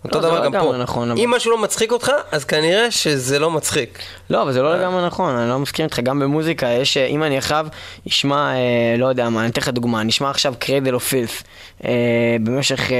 אותו 0.04 0.20
לא, 0.20 0.28
דבר 0.28 0.40
לא 0.40 0.44
גם 0.44 0.52
פה. 0.52 0.76
נכון, 0.76 1.10
אבל- 1.10 1.20
אם 1.20 1.30
משהו 1.30 1.50
לא 1.50 1.58
מצחיק 1.58 1.92
אותך, 1.92 2.12
אז 2.32 2.44
כנראה 2.44 2.90
שזה 2.90 3.38
לא 3.38 3.50
מצחיק. 3.50 3.98
לא, 4.30 4.42
אבל 4.42 4.52
זה 4.52 4.62
לא 4.62 4.76
לגמרי 4.76 5.06
נכון, 5.06 5.36
אני 5.36 5.48
לא 5.48 5.58
מסכים 5.58 5.84
איתך, 5.84 6.00
גם 6.00 6.20
במוזיקה 6.20 6.66
יש, 6.66 6.96
אה, 6.96 7.06
אם 7.06 7.22
אני 7.22 7.38
עכשיו 7.38 7.66
אשמע, 8.08 8.54
אה, 8.54 8.96
לא 8.98 9.06
יודע 9.06 9.28
מה, 9.28 9.40
אני 9.40 9.50
אתן 9.50 9.60
לך 9.60 9.68
דוגמה, 9.68 10.00
אני 10.00 10.10
אשמע 10.10 10.30
עכשיו 10.30 10.54
Cradle 10.58 10.94
of 10.94 11.08
Filth 11.08 11.42
במשך 12.40 12.92
אה, 12.92 12.96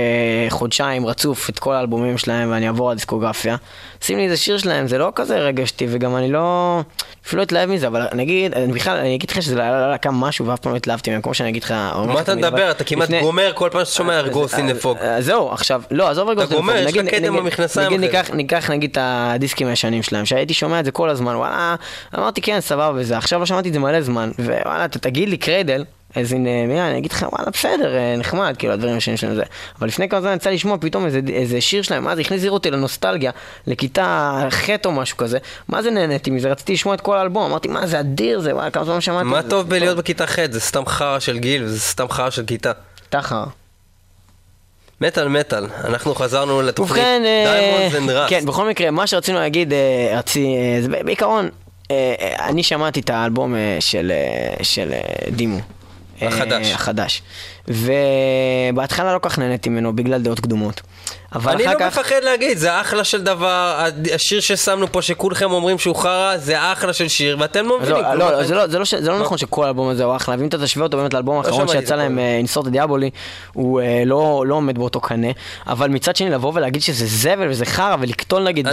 חודשיים 0.51 1.07
רצוף 1.07 1.51
את 1.51 1.59
כל 1.59 1.75
האלבומים 1.75 2.19
שלהם 2.19 2.51
ואני 2.51 2.67
אעבור 2.67 2.89
על 2.89 2.93
הדיסקוגרפיה, 2.93 3.57
שים 4.01 4.19
לי 4.19 4.25
איזה 4.25 4.37
שיר 4.37 4.59
שלהם, 4.59 4.89
זה 4.89 4.99
לא 4.99 5.13
כזה 5.15 5.39
רגשתי 5.39 5.87
וגם 5.91 6.17
אני 6.17 6.33
לא, 6.33 6.81
אפילו 7.27 7.39
לא 7.39 7.43
אתלהב 7.43 7.71
מזה, 7.71 7.87
אבל 7.87 8.07
נגיד, 8.13 8.55
אני 8.55 8.73
בכלל, 8.73 8.97
אני 8.97 9.15
אגיד 9.15 9.31
לך 9.31 9.43
שזה 9.43 9.55
לא 9.55 9.65
לא 9.81 9.91
להקה 9.91 10.11
משהו 10.11 10.47
ואף 10.47 10.59
פעם 10.61 10.73
לא 10.73 10.77
התלהבתי 10.77 11.11
מהם, 11.11 11.23
כמו 11.23 11.35
שאני 11.35 11.49
אגיד 11.49 11.65
לך, 11.65 11.71
מה 12.07 12.21
אתה 12.21 12.35
מדבר? 12.35 12.71
אתה 12.71 12.85
כמעט 12.85 13.11
גומר 13.23 13.53
כל 13.55 13.69
פעם 13.73 13.85
שאתה 13.85 13.97
שומע 13.97 14.19
ארגוס 14.19 14.55
אין 14.55 14.79
פוג. 14.79 14.99
אה, 14.99 15.23
זהו, 15.23 15.53
עכשיו, 15.53 15.83
לא, 15.91 16.09
עזוב 16.11 16.29
רגע, 16.29 16.45
אתה 16.45 16.55
גומר, 16.55 16.87
יש 16.97 17.03
לך 17.03 17.15
קטע 17.15 17.31
במכנסיים 17.31 17.87
נגיד 17.87 18.01
ניקח, 18.01 18.31
ניקח 18.31 18.71
נגיד 18.71 18.91
את 18.91 18.99
הדיסקים 19.01 19.67
הישנים 19.67 20.03
שלהם, 20.03 20.25
שהייתי 20.27 20.55
שומע 20.55 20.81
את 20.81 20.85
זה 20.85 20.91
כל 20.91 21.09
הזמן, 21.11 21.35
וואלה, 21.37 21.75
אמרתי 22.15 22.41
כן, 22.41 22.61
סבבה 22.61 22.93
וזה, 22.95 23.19
עכשיו 23.19 23.41
לא 23.41 23.47
שמעתי 23.47 23.69
את 23.69 23.73
זה 23.75 23.79
מלא 23.79 24.01
זמן, 24.01 24.31
ווואלה, 24.39 24.85
אתה 24.85 24.99
תגיד 24.99 25.29
לי 25.29 25.37
קריידל, 25.37 25.85
אז 26.15 26.33
הנה, 26.33 26.89
אני 26.91 26.99
אגיד 26.99 27.13
לך, 27.13 27.27
וואלה, 27.33 27.51
בסדר, 27.51 27.97
אה, 27.97 28.17
נחמד, 28.17 28.55
כאילו, 28.59 28.73
הדברים 28.73 28.95
הישנים 28.95 29.17
שלהם 29.17 29.35
זה. 29.35 29.43
אבל 29.79 29.89
לפני 29.89 30.09
כמה 30.09 30.21
זמן 30.21 30.35
יצא 30.35 30.51
לשמוע 30.51 30.77
פתאום 30.81 31.07
איזה, 31.07 31.21
איזה 31.33 31.61
שיר 31.61 31.83
שלהם, 31.83 32.05
מה 32.05 32.15
זה 32.15 32.21
הכניס 32.21 32.47
אותי 32.47 32.71
לנוסטלגיה, 32.71 33.31
לכיתה 33.67 34.41
ח' 34.51 34.69
או 34.85 34.93
משהו 34.93 35.17
כזה, 35.17 35.39
מה 35.69 35.83
זה 35.83 35.91
נהניתי 35.91 36.31
מזה, 36.31 36.51
רציתי 36.51 36.73
לשמוע 36.73 36.95
את 36.95 37.01
כל 37.01 37.17
האלבום, 37.17 37.45
אמרתי, 37.45 37.69
מה 37.69 37.87
זה 37.87 38.01
אדיר 38.01 38.41
זה, 38.41 38.55
וואלה, 38.55 38.71
כמה 38.71 38.85
זמן 38.85 39.01
שמעתי 39.01 39.25
מה. 39.25 39.43
טוב 39.43 39.69
בלהיות 39.69 39.97
בכיתה 39.97 40.27
ח'? 40.27 40.39
זה 40.51 40.61
סתם 40.61 40.87
חרא 40.87 41.19
של 41.19 41.39
גיל, 41.39 41.67
זה 41.67 41.81
סתם 41.81 42.09
חרא 42.09 42.31
של 42.31 42.45
כיתה. 42.45 42.73
תחר. 43.09 43.45
מטאל 45.07 45.29
מטאל, 45.29 45.67
אנחנו 45.85 46.15
חזרנו 46.15 46.63
לתוכנית 46.63 47.05
ובכן, 47.05 47.23
Diamonds 47.47 47.95
and 47.95 48.11
Rust. 48.11 48.31
כן, 48.31 48.47
בכל 48.47 48.69
מקרה, 48.69 48.91
מה 48.91 49.07
שרצינו 49.07 49.39
להגיד, 49.39 49.73
אה, 49.73 50.19
רצי, 50.19 50.57
אה, 50.57 50.83
זה 50.83 50.89
בעיקרון, 51.05 51.49
אה, 51.91 52.15
אני 52.49 52.63
שמעתי 52.63 53.01
את 53.01 53.11
האלבום 53.11 53.55
של, 53.81 54.13
של 54.63 54.93
דימו. 55.31 55.59
החדש. 56.23 56.73
החדש. 56.73 57.23
ובהתחלה 57.69 59.15
לא 59.15 59.19
כך 59.23 59.39
נהניתי 59.39 59.69
ממנו 59.69 59.97
בגלל 59.97 60.23
דעות 60.23 60.41
קדומות. 60.41 60.81
אבל 61.35 61.53
אני 61.53 61.65
אחר 61.67 61.73
לא 61.73 61.79
כך... 61.79 61.99
מפחד 61.99 62.23
להגיד, 62.23 62.59
זה 62.59 62.81
אחלה 62.81 63.05
של 63.05 63.23
דבר, 63.23 63.85
השיר 64.15 64.41
ששמנו 64.41 64.93
פה 64.93 65.03
שכולכם 65.03 65.53
אומרים 65.53 65.79
שהוא 65.79 65.97
חרא, 65.97 66.37
זה 66.37 66.73
אחלה 66.73 66.93
של 66.93 67.09
שיר, 67.09 67.37
ואתם 67.41 67.67
לא 67.67 67.79
אז 67.81 67.89
מבינים. 67.89 68.05
לא, 68.05 68.31
לא, 68.33 68.45
זה 68.45 68.55
לא, 68.55 68.67
זה 68.67 68.79
לא, 68.79 68.85
זה 68.85 69.11
לא 69.11 69.21
נכון 69.21 69.39
שכל 69.39 69.65
האלבום 69.65 69.89
הזה 69.89 70.05
הוא 70.05 70.17
אחלה, 70.17 70.35
ואם 70.39 70.47
אתה 70.47 70.59
תשווה 70.59 70.85
אותו 70.87 70.97
באמת 70.97 71.15
לאלבום 71.15 71.37
האחרון 71.37 71.55
שמעתי 71.61 71.79
את 71.79 71.83
שיצא 71.83 71.95
להם. 71.95 72.19
אינסורט 72.19 72.67
דיאבולי, 72.67 73.11
הוא 73.53 73.81
אה, 73.81 74.03
לא 74.07 74.45
לא 74.47 74.55
עומד 74.55 74.79
באותו 74.79 75.01
קנה, 75.01 75.29
אבל 75.67 75.89
מצד 75.89 76.17
שני 76.17 76.31
לבוא 76.31 76.53
ולהגיד 76.55 76.83
שזה 76.83 77.07
זבל 77.07 77.51
וזה 77.51 77.65
חרא, 77.65 77.97
ולקטול 78.01 78.43
נגיד 78.43 78.67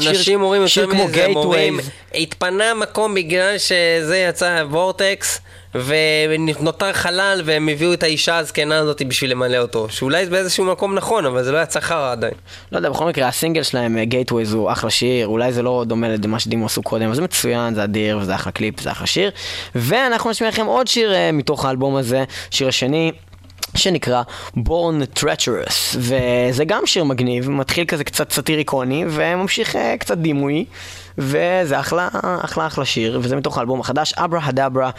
שיר 0.67 0.87
כמו 0.91 1.07
Gateways, 1.13 1.83
התפנה 2.15 2.73
מקום 2.73 3.13
בגלל 3.13 3.57
שזה 3.57 4.17
יצא 4.17 4.63
וורטקס, 4.69 5.41
ונותר 5.75 6.93
חלל, 6.93 7.41
והם 7.45 7.69
הביאו 7.69 7.93
את 7.93 8.03
האישה 8.03 8.37
הזקנה 8.37 8.77
הזאת 8.77 9.01
בשביל 9.01 9.31
למלא 9.31 9.57
אותו. 9.57 9.89
שאולי 9.89 10.25
זה 10.25 10.31
באיזשהו 10.31 10.65
מקום 10.65 10.95
נכון, 10.95 11.25
אבל 11.25 11.43
זה 11.43 11.51
לא 11.51 11.61
יצא 11.61 11.79
חרא 11.79 12.11
עדיין. 12.11 12.33
לא 12.71 12.77
יודע, 12.77 12.89
בכל 12.89 13.05
מקרה, 13.05 13.27
הסינגל 13.27 13.63
שלהם, 13.63 14.03
Gateways, 14.03 14.53
הוא 14.53 14.71
אחלה 14.71 14.89
שיר, 14.89 15.27
אולי 15.27 15.53
זה 15.53 15.61
לא 15.61 15.83
דומה 15.87 16.07
למה 16.23 16.39
ש 16.39 16.47
Dimmu 16.47 16.65
עשו 16.65 16.81
קודם, 16.81 17.05
אבל 17.05 17.15
זה 17.15 17.21
מצוין, 17.21 17.75
זה 17.75 17.83
אדיר, 17.83 18.17
וזה 18.17 18.35
אחלה 18.35 18.51
קליפ, 18.51 18.79
זה 18.79 18.91
אחלה 18.91 19.07
שיר. 19.07 19.31
ואנחנו 19.75 20.29
נשמיע 20.29 20.49
לכם 20.49 20.65
עוד 20.65 20.87
שיר 20.87 21.13
אה, 21.13 21.31
מתוך 21.31 21.65
האלבום 21.65 21.95
הזה, 21.95 22.23
שיר 22.51 22.67
השני. 22.67 23.11
שנקרא 23.75 24.21
Born 24.57 25.19
Treacherous, 25.19 25.97
וזה 25.97 26.65
גם 26.65 26.85
שיר 26.85 27.03
מגניב, 27.03 27.49
מתחיל 27.49 27.85
כזה 27.85 28.03
קצת 28.03 28.31
סאטיריקוני, 28.31 29.05
וממשיך 29.09 29.75
אה, 29.75 29.95
קצת 29.99 30.17
דימוי, 30.17 30.65
וזה 31.17 31.79
אחלה, 31.79 32.09
אחלה 32.41 32.67
אחלה 32.67 32.85
שיר, 32.85 33.19
וזה 33.23 33.35
מתוך 33.35 33.57
האלבום 33.57 33.79
החדש, 33.79 34.13
אברה 34.13 34.39
הדברה, 34.43 34.89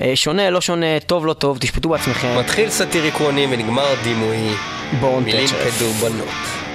אה, 0.00 0.12
שונה, 0.14 0.50
לא 0.50 0.60
שונה, 0.60 1.00
טוב 1.06 1.26
לא 1.26 1.32
טוב, 1.32 1.58
תשפטו 1.58 1.88
בעצמכם, 1.88 2.38
מתחיל 2.38 2.70
סאטיריקוני 2.70 3.46
ונגמר 3.50 3.94
דימוי. 4.04 4.54
Born 5.00 5.24
מילים 5.24 5.46
Treacherous. 5.46 5.76
כדורבנות. 5.76 6.67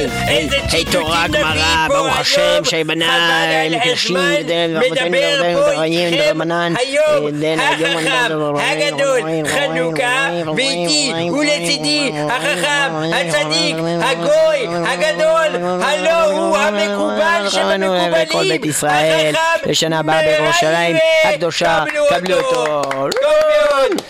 Hey. 0.00 0.19
היי 0.30 0.84
תורה 0.84 1.28
גמרא, 1.28 1.86
ברוך 1.88 2.18
השם, 2.18 2.62
ודן, 4.40 4.76
ורבותינו, 4.76 4.80
מדבר 4.90 5.42
פה 5.54 5.60
ורבותינו, 5.60 5.82
איתכם 5.82 6.26
ורבנן, 6.28 6.74
היום 6.78 7.26
החכם 7.60 8.32
הגדול 8.56 9.20
חנוכה 9.46 10.28
ואיתי 10.56 11.12
ולצידי 11.32 12.12
החכם 12.30 12.92
הצדיק 13.14 13.76
הגוי 14.02 14.66
הגדול 14.86 15.80
הלא 15.82 16.24
הוא 16.24 16.56
המקובל 16.56 17.46
שבמקובלים 17.50 18.60
החכם 18.62 19.32
לשנה 19.66 19.98
הבאה 19.98 20.22
בירושלים 20.22 20.96
הקדושה, 21.24 21.84
קבלו 22.08 22.36
אותו. 22.36 22.82
טוב 22.82 22.94
מאוד. 22.94 23.10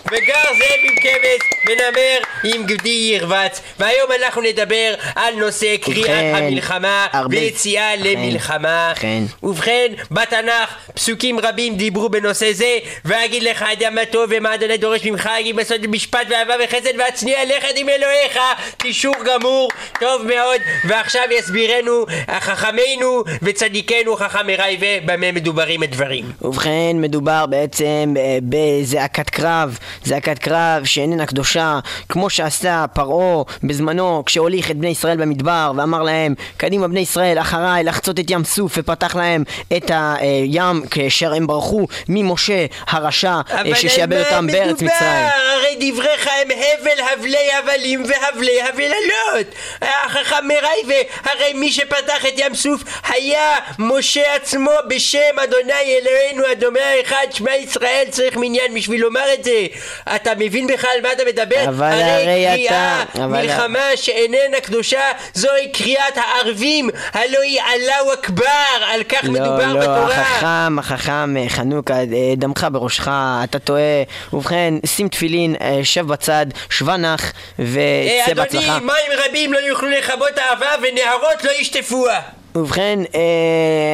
וגר 0.06 0.42
זאב 0.58 0.80
עם 0.82 0.94
כבש 1.00 1.50
ונמר 1.66 2.18
עם 2.44 2.66
גדי 2.66 2.88
ירבץ 3.12 3.60
והיום 3.78 4.10
אנחנו 4.22 4.42
נדבר 4.42 4.94
על 5.14 5.34
נושא 5.34 5.76
קריאת 5.76 6.09
ובכן, 6.12 6.44
המלחמה 6.44 7.06
הרבה- 7.12 7.36
ויציאה 7.36 7.90
ובכן, 7.98 8.11
למלחמה. 8.18 8.92
ובכן. 8.92 9.22
ובכן 9.42 9.86
בתנ"ך 10.11 10.74
פסוקים 10.94 11.40
רבים 11.40 11.76
דיברו 11.76 12.08
בנושא 12.08 12.52
זה 12.52 12.78
ואגיד 13.04 13.42
לך 13.42 13.64
אדם 13.78 13.94
מה 13.94 14.04
טוב 14.11 14.30
ומה 14.36 14.54
אדוני 14.54 14.76
דורש 14.76 15.04
ממך 15.06 15.30
אגיד 15.40 15.56
מסוד 15.56 15.86
משפט 15.86 16.26
ואהבה 16.30 16.54
וחסד 16.64 16.98
והצניע 16.98 17.38
לכת 17.44 17.68
עם 17.76 17.88
אלוהיך. 17.88 18.38
קישור 18.76 19.14
גמור 19.26 19.68
טוב 20.00 20.22
מאוד. 20.22 20.61
ועכשיו 20.84 21.22
יסבירנו 21.38 22.04
חכמינו 22.40 23.22
וצדיקנו 23.42 24.16
חכם 24.16 24.46
מרייבה 24.46 24.86
במה 25.06 25.32
מדוברים 25.32 25.82
הדברים. 25.82 26.24
ובכן, 26.42 26.70
מדובר 26.94 27.46
בעצם 27.46 28.14
אה, 28.16 28.38
בזעקת 28.42 29.30
קרב, 29.30 29.78
זעקת 30.04 30.38
קרב 30.38 30.84
שאיננה 30.84 31.26
קדושה, 31.26 31.78
כמו 32.08 32.30
שעשה 32.30 32.84
פרעה 32.94 33.42
בזמנו 33.62 34.22
כשהוליך 34.26 34.70
את 34.70 34.76
בני 34.76 34.88
ישראל 34.88 35.16
במדבר 35.16 35.72
ואמר 35.76 35.99
להם, 36.03 36.34
קדימה 36.57 36.88
בני 36.88 37.01
ישראל, 37.01 37.38
אחריי, 37.38 37.84
לחצות 37.84 38.18
את 38.20 38.30
ים 38.30 38.44
סוף, 38.44 38.72
ופתח 38.76 39.16
להם 39.16 39.44
את 39.76 39.90
הים 39.94 40.82
כאשר 40.90 41.34
הם 41.34 41.46
ברחו 41.46 41.86
ממשה 42.09 42.66
הרשע, 42.88 43.28
אה, 43.51 43.61
אבל 43.61 43.70
מה 44.11 44.20
אותם 44.20 44.46
בארץ 44.46 44.82
מדובר? 44.82 44.94
מצרים. 44.96 45.26
הרי 45.57 45.90
דבריך 45.92 46.26
הם 46.42 46.48
הבל 46.51 47.05
הבלי 47.12 47.53
הבלים 47.59 48.05
והבלי 48.09 48.62
הבללות. 48.62 49.46
החכם 49.82 50.44
מרייבה, 50.48 50.94
הרי 51.24 51.53
מי 51.53 51.72
שפתח 51.72 52.26
את 52.28 52.34
ים 52.36 52.55
סוף 52.55 52.82
היה 53.09 53.48
משה 53.78 54.34
עצמו 54.34 54.70
בשם 54.88 55.18
אדוני 55.44 55.72
אלוהינו 56.03 56.53
אדוני 56.53 56.80
האחד 56.80 57.26
שמע 57.32 57.55
ישראל 57.57 58.05
צריך 58.11 58.36
מניין 58.36 58.74
בשביל 58.74 59.01
לומר 59.01 59.34
את 59.34 59.44
זה. 59.44 59.66
אתה 60.14 60.32
מבין 60.38 60.66
בכלל 60.66 60.90
מה 61.03 61.12
אתה 61.12 61.22
מדבר? 61.28 61.64
אבל 61.68 61.84
הרי 62.03 62.46
אתה- 62.46 62.57
קריאה, 62.57 63.03
אבל- 63.14 63.26
מלחמה 63.26 63.86
שאיננה 63.96 64.61
קדושה 64.62 65.01
זוהי 65.34 65.72
קריאת 65.95 66.16
הערבים 66.16 66.91
הלא 67.12 67.41
היא 67.43 67.61
אללהו 67.61 68.14
אכבר 68.14 68.84
על 68.86 69.03
כך 69.03 69.24
מדובר 69.24 69.66
לא, 69.66 69.74
לא, 69.74 69.80
בתורה. 69.80 70.20
החכם, 70.20 70.78
החכם 70.78 71.36
אה, 71.36 71.49
חנוכה, 71.49 71.95
אה, 71.95 72.05
דמך 72.36 72.66
בראשך, 72.72 73.09
אתה 73.45 73.59
טועה. 73.59 74.03
ובכן, 74.32 74.74
שים 74.86 75.09
תפילין, 75.09 75.55
אה, 75.61 75.80
שב 75.82 76.07
בצד, 76.07 76.47
שבה 76.70 76.97
נח, 76.97 77.24
אה, 77.24 77.32
וצא 77.59 78.32
אדוני, 78.32 78.34
בהצלחה. 78.34 78.78
מים 78.78 79.18
רבים 79.28 79.53
לא 79.53 79.59
יוכלו 79.59 79.88
לכבות 79.88 80.38
אהבה 80.38 80.70
ונהרות 80.82 81.45
לא 81.45 81.51
ישטפוה. 81.51 82.20
ובכן, 82.55 82.98
אה, 83.14 83.20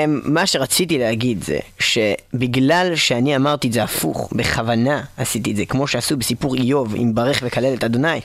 מה 0.09 0.47
שרציתי 0.47 0.99
להגיד 0.99 1.45
זה 1.45 1.59
שבגלל 1.79 2.93
שאני 2.97 3.37
אמרתי 3.37 3.69
את 3.69 3.73
זה 3.73 3.83
הפוך, 3.83 4.29
בכוונה 4.33 5.03
עשיתי 5.17 5.51
את 5.51 5.57
זה, 5.57 5.65
כמו 5.65 5.87
שעשו 5.87 6.17
בסיפור 6.17 6.55
איוב 6.55 6.95
עם 6.97 7.15
ברך 7.15 7.41
וכלל 7.43 7.75
את 7.75 7.85
אדוני, 7.85 8.21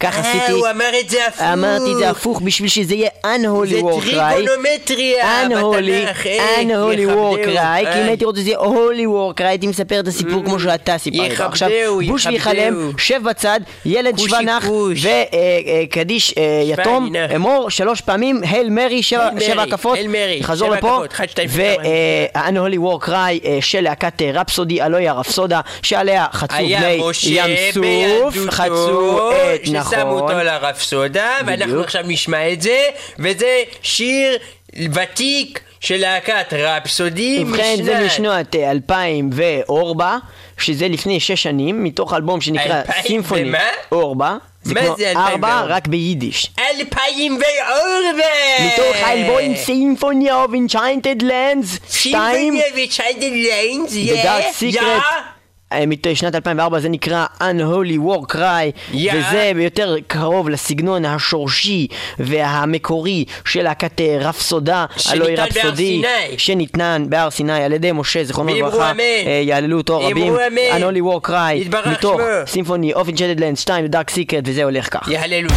כך 0.00 0.16
אה, 0.16 0.20
עשיתי, 0.20 0.52
הוא 0.52 0.66
אמר 0.70 0.90
את 1.00 1.10
זה 1.10 1.26
הפוך. 1.26 1.42
אמרתי 1.42 1.92
את 1.92 1.96
זה 1.98 2.10
הפוך 2.10 2.40
בשביל 2.40 2.68
שזה 2.68 2.94
יהיה 2.94 3.10
unholy 3.24 3.68
זה 3.68 3.80
war 3.80 4.04
cry. 4.04 4.34
טריגונומטריה 4.34 5.46
unholy, 5.46 6.06
בתנ"ך, 6.06 6.26
אה, 6.26 6.62
unholy 6.62 7.08
war 7.08 7.46
cry, 7.46 7.92
כי 7.92 7.98
אם 7.98 8.02
אה. 8.02 8.06
הייתי 8.06 8.24
רוצה 8.24 8.40
שזה 8.40 8.50
יהיה 8.50 8.58
holy 8.58 9.06
war 9.06 9.40
cry, 9.40 9.44
הייתי 9.44 9.66
מספר 9.66 10.00
את 10.00 10.08
הסיפור 10.08 10.44
כמו 10.44 10.60
שאתה 10.60 10.98
סיפרת. 10.98 11.26
יכבדהו, 11.26 11.48
עכשיו, 11.48 11.68
בוש. 12.06 12.26
ויחלם, 12.26 12.90
שב 12.98 13.22
בצד, 13.24 13.60
ילד 13.84 14.18
שבה 14.18 14.40
נח. 14.40 14.68
וקדיש 15.84 16.34
יתום, 16.64 17.16
נח. 17.16 17.30
אמור 17.36 17.70
שלוש 17.70 18.00
פעמים, 18.00 18.40
הייל 18.42 18.70
מרי, 18.70 19.02
שבע 19.02 19.30
הקפות, 19.74 19.98
אל 19.98 20.08
מרי, 20.08 20.40
חזור 20.42 20.70
לפה, 20.70 21.04
War 22.76 23.06
Cry 23.06 23.10
אה, 23.44 23.58
של 23.60 23.80
להקת 23.80 24.22
אה, 24.22 24.30
רפסודי, 24.34 24.82
אלויה 24.82 25.12
רפסודה, 25.12 25.60
שעליה 25.82 26.26
חצו 26.32 26.54
בני 26.56 27.00
ים 27.22 27.72
סוף, 27.72 28.36
חצו 28.50 29.30
את, 29.32 29.66
ששמו 29.66 29.78
נכון, 29.78 30.00
אותו 30.00 30.44
לרפסודה, 30.44 31.30
ואנחנו 31.46 31.72
בדיוק. 31.72 31.84
עכשיו 31.84 32.02
נשמע 32.06 32.52
את 32.52 32.62
זה, 32.62 32.82
וזה 33.18 33.62
שיר 33.82 34.38
ותיק 34.92 35.60
של 35.80 35.96
להקת 35.96 36.52
רפסודי 36.52 37.44
ובכן 37.46 37.76
זה 37.82 38.06
משנות 38.06 38.56
אה, 38.56 38.70
2004, 38.70 40.16
שזה 40.58 40.88
לפני 40.88 41.20
שש 41.20 41.42
שנים, 41.42 41.84
מתוך 41.84 42.14
אלבום 42.14 42.40
שנקרא 42.40 42.80
2000 42.80 43.02
סימפוני? 43.06 43.52
אורבה. 43.92 44.36
זה 44.64 44.74
כמו 44.74 44.80
ארבע, 44.82 45.10
2004? 45.10 45.64
רק 45.68 45.88
ביידיש. 45.88 46.50
אלפיים 46.58 47.38
וארבע! 47.40 48.66
מתוך 48.66 48.96
האלבום 49.02 49.56
סימפוניה 49.56 50.44
of 50.44 50.48
Enchanted 50.48 51.22
Lands 51.22 51.90
2, 51.90 52.54
סימפוניה 52.58 52.62
Dark 54.24 54.44
Secret, 54.60 54.82
אה, 54.82 55.33
משנת 56.06 56.34
2004 56.34 56.80
זה 56.80 56.88
נקרא 56.88 57.26
Unholy 57.40 57.98
War 58.06 58.34
Cry 58.34 58.70
יא. 58.92 59.12
וזה 59.14 59.52
יותר 59.56 59.96
קרוב 60.06 60.48
לסגנון 60.48 61.04
השורשי 61.04 61.86
והמקורי 62.18 63.24
של 63.44 63.62
להקת 63.62 64.00
אה, 64.00 64.16
רפסודה, 64.20 64.86
הלואי 65.06 65.36
בהר 65.36 65.46
רפסודי. 65.46 66.02
שניתן 66.38 67.06
בהר 67.08 67.30
סיני 67.30 67.64
על 67.64 67.72
ידי 67.72 67.92
משה 67.92 68.24
זיכרונו 68.24 68.54
לברכה. 68.54 68.92
אה, 69.00 69.42
יעללו 69.44 69.76
אותו 69.78 70.00
רבים. 70.00 70.34
Unholy 70.72 71.24
War 71.24 71.28
Cry, 71.28 71.88
מתוך. 71.90 72.20
סימפוני 72.46 72.94
of 72.94 73.06
Enchanted 73.06 73.38
Lands 73.40 73.60
2 73.60 73.86
The 73.86 73.88
Dark 73.88 74.14
Secret 74.14 74.42
וזה 74.44 74.64
הולך 74.64 74.88
כך. 74.90 75.08
יהללו. 75.08 75.48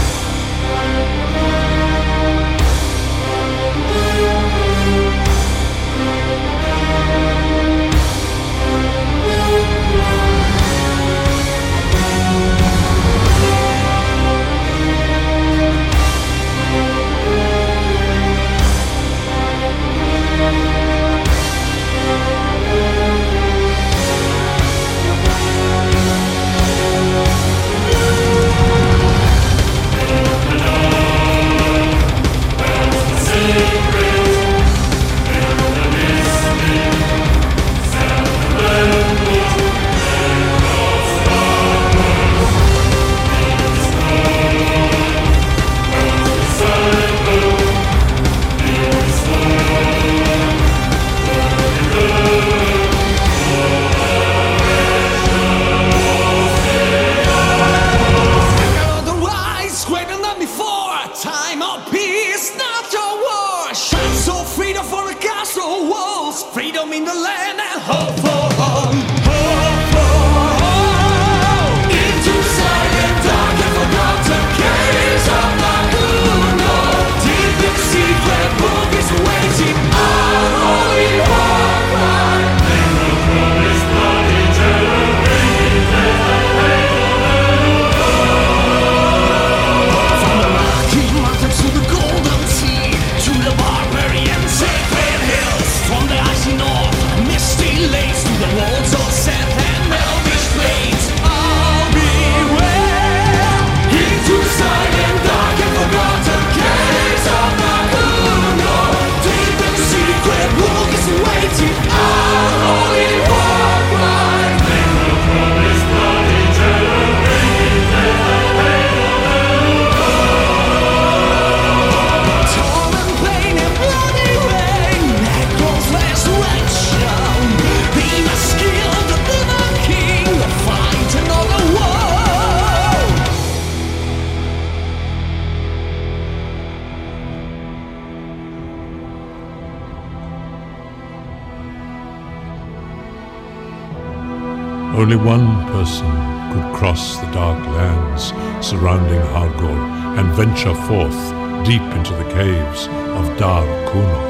Only 145.08 145.24
one 145.24 145.66
person 145.68 146.12
could 146.52 146.76
cross 146.76 147.18
the 147.20 147.32
dark 147.32 147.66
lands 147.66 148.34
surrounding 148.60 149.22
Hargol 149.32 149.78
and 150.20 150.34
venture 150.34 150.76
forth 150.84 151.20
deep 151.66 151.82
into 151.96 152.14
the 152.14 152.30
caves 152.34 152.88
of 153.16 153.38
Dar 153.40 153.64
Kuno. 153.88 154.22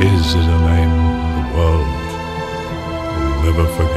His 0.00 0.26
is 0.26 0.46
a 0.46 0.60
name 0.72 0.94
the 1.36 1.44
world 1.54 1.86
will 3.18 3.42
never 3.44 3.66
forget. 3.74 3.89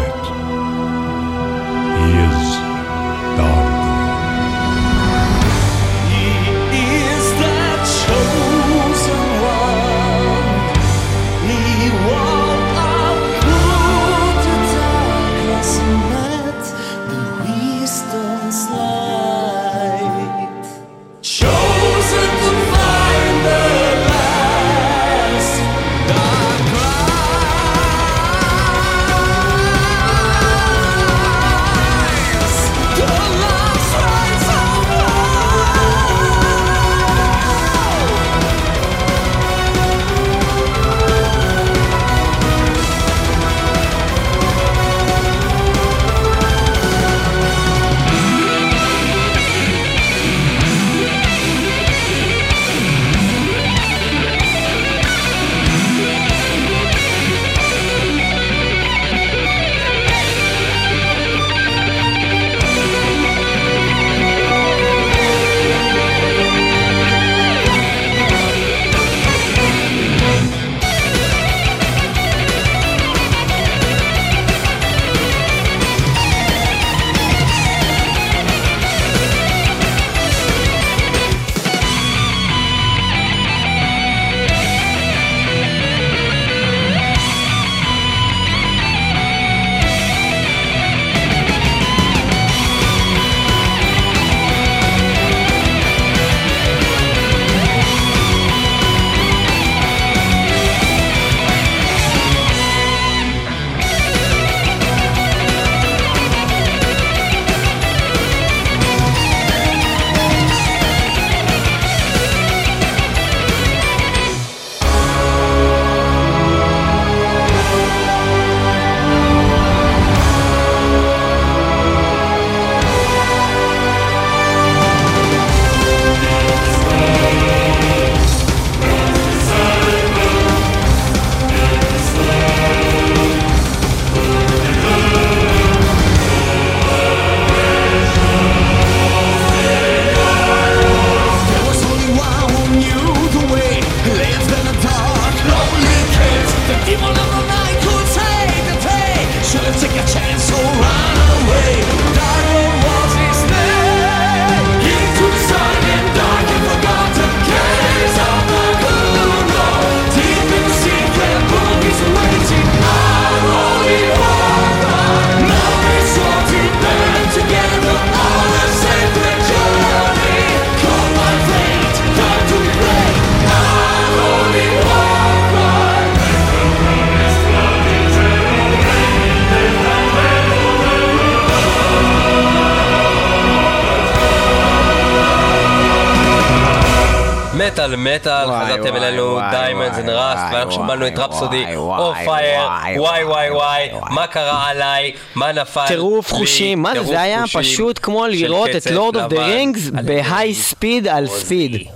מטאל, 188.03 188.47
חזרתם 188.47 188.95
אלינו 188.95 189.39
Diamonds 189.51 189.97
and 189.97 190.09
Rust, 190.09 190.43
ואנחנו 190.53 190.71
שמענו 190.71 191.07
את 191.07 191.19
Rhapsody, 191.19 191.75
או 191.75 191.81
וואי, 191.81 192.25
Fire, 192.25 192.61
וואי, 192.97 193.23
וואי 193.23 193.51
וואי. 193.51 193.89
מה 194.09 194.27
קרה 194.27 194.69
עליי, 194.69 195.13
מה 195.35 195.51
נפל 195.51 195.87
טירוף 195.87 196.33
חושים, 196.33 196.81
מה 196.81 196.93
זה? 196.93 197.03
זה 197.03 197.21
היה 197.21 197.43
פשוט 197.53 197.99
כמו 198.03 198.27
לראות 198.27 198.69
את 198.77 198.91
Lord 198.91 199.17
of 199.17 199.25
the 199.29 199.45
Rings 199.45 199.89
ב 199.89 200.53
high 200.53 200.77
speed 200.77 201.07
על 201.07 201.27
speed. 201.27 201.87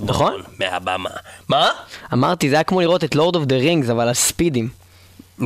נכון? 0.00 0.42
מהבמה. 0.58 1.10
מה? 1.48 1.70
אמרתי, 2.12 2.50
זה 2.50 2.56
היה 2.56 2.64
כמו 2.64 2.80
לראות 2.80 3.04
את 3.04 3.14
Lord 3.14 3.36
of 3.36 3.44
the 3.44 3.56
Rings, 3.56 3.90
אבל 3.90 4.08
על 4.08 4.14
ספידים. 4.14 4.68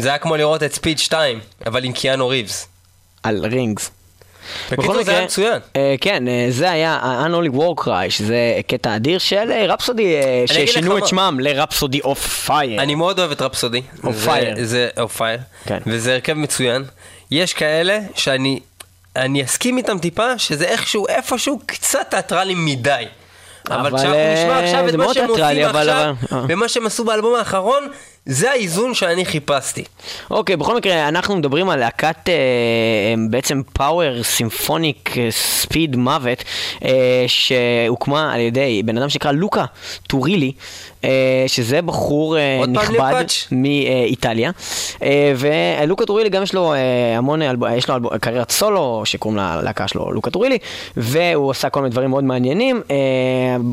זה 0.01 0.09
היה 0.09 0.19
כמו 0.19 0.37
לראות 0.37 0.63
את 0.63 0.75
Speed 0.75 0.99
2, 0.99 1.41
אבל 1.67 1.85
עם 1.85 1.93
קיאנו 1.93 2.29
ריבס. 2.29 2.69
על 3.23 3.47
Rings. 3.47 3.91
בקיצור 4.73 5.03
זה 5.03 5.13
היה 5.13 5.25
מצוין. 5.25 5.59
אה, 5.77 5.95
כן, 6.01 6.29
אה, 6.29 6.47
זה 6.51 6.71
היה 6.71 6.93
ה-Unholy 7.03 7.57
War 7.57 7.85
Cry, 7.85 7.91
שזה 8.11 8.37
קטע 8.67 8.97
אדיר 8.97 9.19
של 9.19 9.51
אה, 9.53 9.67
Rhapsody, 9.69 10.15
אה, 10.17 10.45
ששינו 10.47 10.99
את. 10.99 11.07
שמם 11.07 11.39
ל 11.41 11.47
Rhapsody 11.47 12.01
of 12.01 12.45
Fire. 12.47 12.83
אני 12.83 12.95
מאוד 12.95 13.19
אוהב 13.19 13.31
את 13.31 13.43
Rhapsody. 13.43 13.83
זה- 14.11 14.27
Fire. 14.31 14.63
זה 14.63 14.89
או 15.01 15.09
Fire. 15.09 15.39
כן. 15.65 15.79
וזה 15.87 16.13
הרכב 16.15 16.33
מצוין. 16.33 16.85
יש 17.31 17.53
כאלה 17.53 17.99
שאני 18.15 18.61
אני 19.17 19.45
אסכים 19.45 19.77
איתם 19.77 19.99
טיפה, 19.99 20.39
שזה 20.39 20.65
איכשהו, 20.65 21.09
איפשהו, 21.09 21.61
קצת 21.67 22.07
תיאטרלי 22.11 22.55
מדי. 22.57 23.05
אבל 23.71 23.91
כשאנחנו 23.99 24.11
נשמע 24.33 24.51
אה, 24.51 24.65
עכשיו 24.65 24.89
את 24.89 24.95
מה 24.95 25.15
שהם 25.15 25.29
עושים 25.31 25.45
עכשיו, 25.67 26.15
אה. 26.33 26.43
ומה 26.49 26.69
שהם 26.69 26.87
עשו 26.87 27.05
באלבום 27.05 27.35
האחרון, 27.35 27.89
זה 28.31 28.51
האיזון 28.51 28.95
שאני 28.95 29.25
חיפשתי. 29.25 29.85
אוקיי, 30.31 30.57
בכל 30.57 30.77
מקרה, 30.77 31.09
אנחנו 31.09 31.37
מדברים 31.37 31.71
על 31.71 31.79
להקת 31.79 32.29
אה, 32.29 32.35
בעצם 33.31 33.63
power 33.73 34.23
symphonic 34.23 35.15
speed 35.31 35.97
מוות, 35.97 36.45
אה, 36.85 37.25
שהוקמה 37.27 38.35
על 38.35 38.41
ידי 38.41 38.83
בן 38.85 38.99
אדם 38.99 39.09
שנקרא 39.09 39.33
לוקה 39.33 39.65
טורילי, 40.07 40.53
שזה 41.47 41.83
בחור 41.83 42.39
אה, 42.39 42.63
נכבד? 42.69 43.25
מאיטליה. 43.53 44.51
אה, 45.03 45.33
ולוקה 45.37 46.07
טורילי 46.07 46.29
גם 46.29 46.43
יש 46.43 46.55
לו 46.55 46.73
אה, 46.75 46.79
המון. 47.19 47.41
יש 47.77 47.89
לו. 47.89 47.95
קריירת 48.21 48.51
סולו, 48.51 49.03
שקוראים 49.05 49.39
ללהקה 49.39 49.89
שלו 49.89 50.13
לוקה 50.13 50.31
טורילי, 50.31 50.59
והוא 50.97 51.51
עשה 51.51 51.69
כל 51.71 51.81
מיני 51.81 51.91
דברים 51.93 52.11
מאוד 52.11 52.25
מעניינים. 52.25 52.83
אה, 52.91 52.97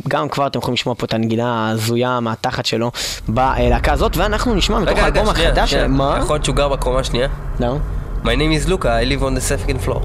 גם 0.07 0.29
כבר 0.29 0.47
אתם 0.47 0.59
יכולים 0.59 0.73
לשמוע 0.73 0.95
פה 0.95 1.05
את 1.05 1.13
הנגינה 1.13 1.67
ההזויה 1.69 2.19
מהתחת 2.19 2.65
שלו 2.65 2.91
בלהקה 3.27 3.91
הזאת, 3.93 4.17
ואנחנו 4.17 4.55
נשמע 4.55 4.79
מתוך 4.79 4.99
האלבום 4.99 5.29
החדש. 5.29 5.73
מה? 5.73 6.17
יכול 6.21 6.33
להיות 6.35 6.45
שהוא 6.45 6.55
גר 6.55 6.67
בקומה 6.67 6.99
השנייה? 6.99 7.27
לא. 7.59 7.75
My 8.23 8.27
name 8.27 8.65
is 8.65 8.69
Luca, 8.69 8.85
I 8.85 9.05
live 9.11 9.21
on 9.23 9.33
the 9.37 9.41
second 9.51 9.87
floor. 9.87 9.99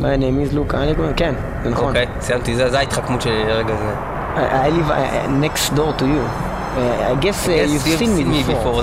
My 0.00 0.16
name 0.16 0.50
is 0.50 0.54
Luca, 0.54 0.76
אני 0.76 0.94
קורא- 0.94 1.06
כן, 1.16 1.34
זה 1.64 1.70
נכון. 1.70 1.88
אוקיי, 1.88 2.06
סיימתי, 2.20 2.56
זה 2.56 2.78
ההתחכמות 2.78 3.22
שלי 3.22 3.44
לרגע 3.48 3.74
זה. 3.76 3.94
I 4.36 4.38
I 4.38 4.70
live 4.70 4.92
next 5.44 5.76
door 5.76 6.00
to 6.00 6.04
you. 6.04 6.47
Uh, 6.78 7.12
I 7.12 7.14
guess 7.24 7.48
uh, 7.48 7.52
Yes, 7.52 7.70
you've 7.72 7.98
seen 7.98 8.30
me 8.30 8.42
before. 8.44 8.82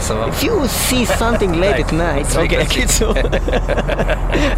סבבה. 0.00 0.26
If 0.28 0.42
you 0.44 0.68
see 0.68 1.04
something 1.04 1.52
late 1.60 1.80
at 1.84 1.92
night, 2.06 2.36
אוקיי. 2.42 2.66
קיצור, 2.66 3.14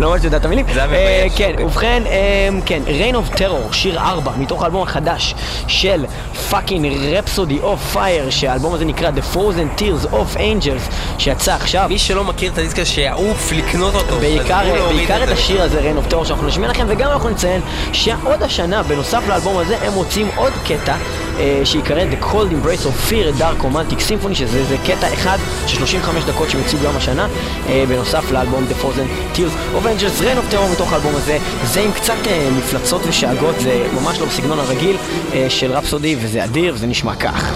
ממש 0.01 0.24
יודע 0.24 0.37
את 0.37 0.45
המילים. 0.45 0.66
זה 0.74 0.85
היה 0.85 0.93
אה, 0.93 1.24
מבייש, 1.26 1.39
כן. 1.39 1.53
ובכן, 1.64 2.03
אה, 2.07 2.49
כן, 2.66 2.82
Rain 2.87 3.14
of 3.14 3.37
Terror, 3.39 3.72
שיר 3.72 3.99
4, 4.01 4.32
מתוך 4.39 4.62
האלבום 4.62 4.82
החדש 4.82 5.35
של 5.66 6.05
פאקינג 6.51 6.87
רפסודי 7.18 7.59
אוף 7.62 7.93
פייר, 7.93 8.30
שהאלבום 8.30 8.74
הזה 8.74 8.85
נקרא 8.85 9.11
The 9.11 9.37
Frozen 9.37 9.80
Tears 9.80 10.12
of 10.12 10.37
Angels, 10.37 10.93
שיצא 11.18 11.55
עכשיו. 11.55 11.87
מי 11.89 11.99
שלא 11.99 12.24
מכיר 12.24 12.53
את 12.53 12.59
הדיסק 12.59 12.78
הזה 12.78 12.91
שיעוף 12.91 13.53
לקנות 13.53 13.95
אותו. 13.95 14.16
בעיקר, 14.20 14.61
את. 15.24 15.28
השיר 15.28 15.62
הזה, 15.62 15.80
Rain 15.80 16.09
of 16.09 16.12
Terror, 16.12 16.24
שאנחנו 16.24 16.47
נשמיע 16.47 16.68
לכם, 16.68 16.85
וגם 16.89 17.11
אנחנו 17.11 17.28
נציין 17.30 17.61
שעוד 17.93 18.43
השנה, 18.43 18.82
בנוסף 18.82 19.22
לאלבום 19.28 19.59
הזה, 19.59 19.76
הם 19.87 19.93
מוצאים 19.93 20.28
עוד 20.37 20.53
קטע 20.66 20.95
שיקרא 21.64 22.03
The 22.11 22.24
Cold 22.24 22.51
Embrace 22.53 22.87
of 22.87 23.11
Fear, 23.11 23.41
Dark 23.41 23.64
Romantic 23.64 23.99
Symphony, 23.99 24.35
שזה 24.35 24.64
זה 24.64 24.76
קטע 24.87 25.14
אחד 25.14 25.39
של 25.66 25.76
35 25.76 26.24
דקות 26.24 26.51
שהם 26.51 26.61
יוצאו 26.61 26.78
גם 26.85 26.97
השנה, 26.97 27.28
אה, 27.68 27.85
בנוסף 27.89 28.30
לאלבום 28.32 28.64
The 28.70 28.85
Frozen 28.85 29.37
Tears 29.37 29.76
of 29.76 29.87
Angels, 29.87 30.22
Rain 30.22 30.39
of 30.39 30.55
Terror 30.55 30.72
מתוך 30.72 30.93
האלבום 30.93 31.14
הזה, 31.14 31.39
זה 31.64 31.80
עם 31.80 31.93
קצת 31.93 32.26
אה, 32.26 32.49
מפלצות 32.59 33.03
ושאגות, 33.07 33.55
זה 33.61 33.87
ממש 33.95 34.20
לא 34.20 34.26
בסגנון 34.26 34.59
הרגיל 34.59 34.97
אה, 35.35 35.47
של 35.49 35.72
רפסודי, 35.72 36.16
וזה 36.20 36.45
אדיר, 36.45 36.74
וזה 36.74 36.87
נשמע 36.87 37.14
כך. 37.14 37.53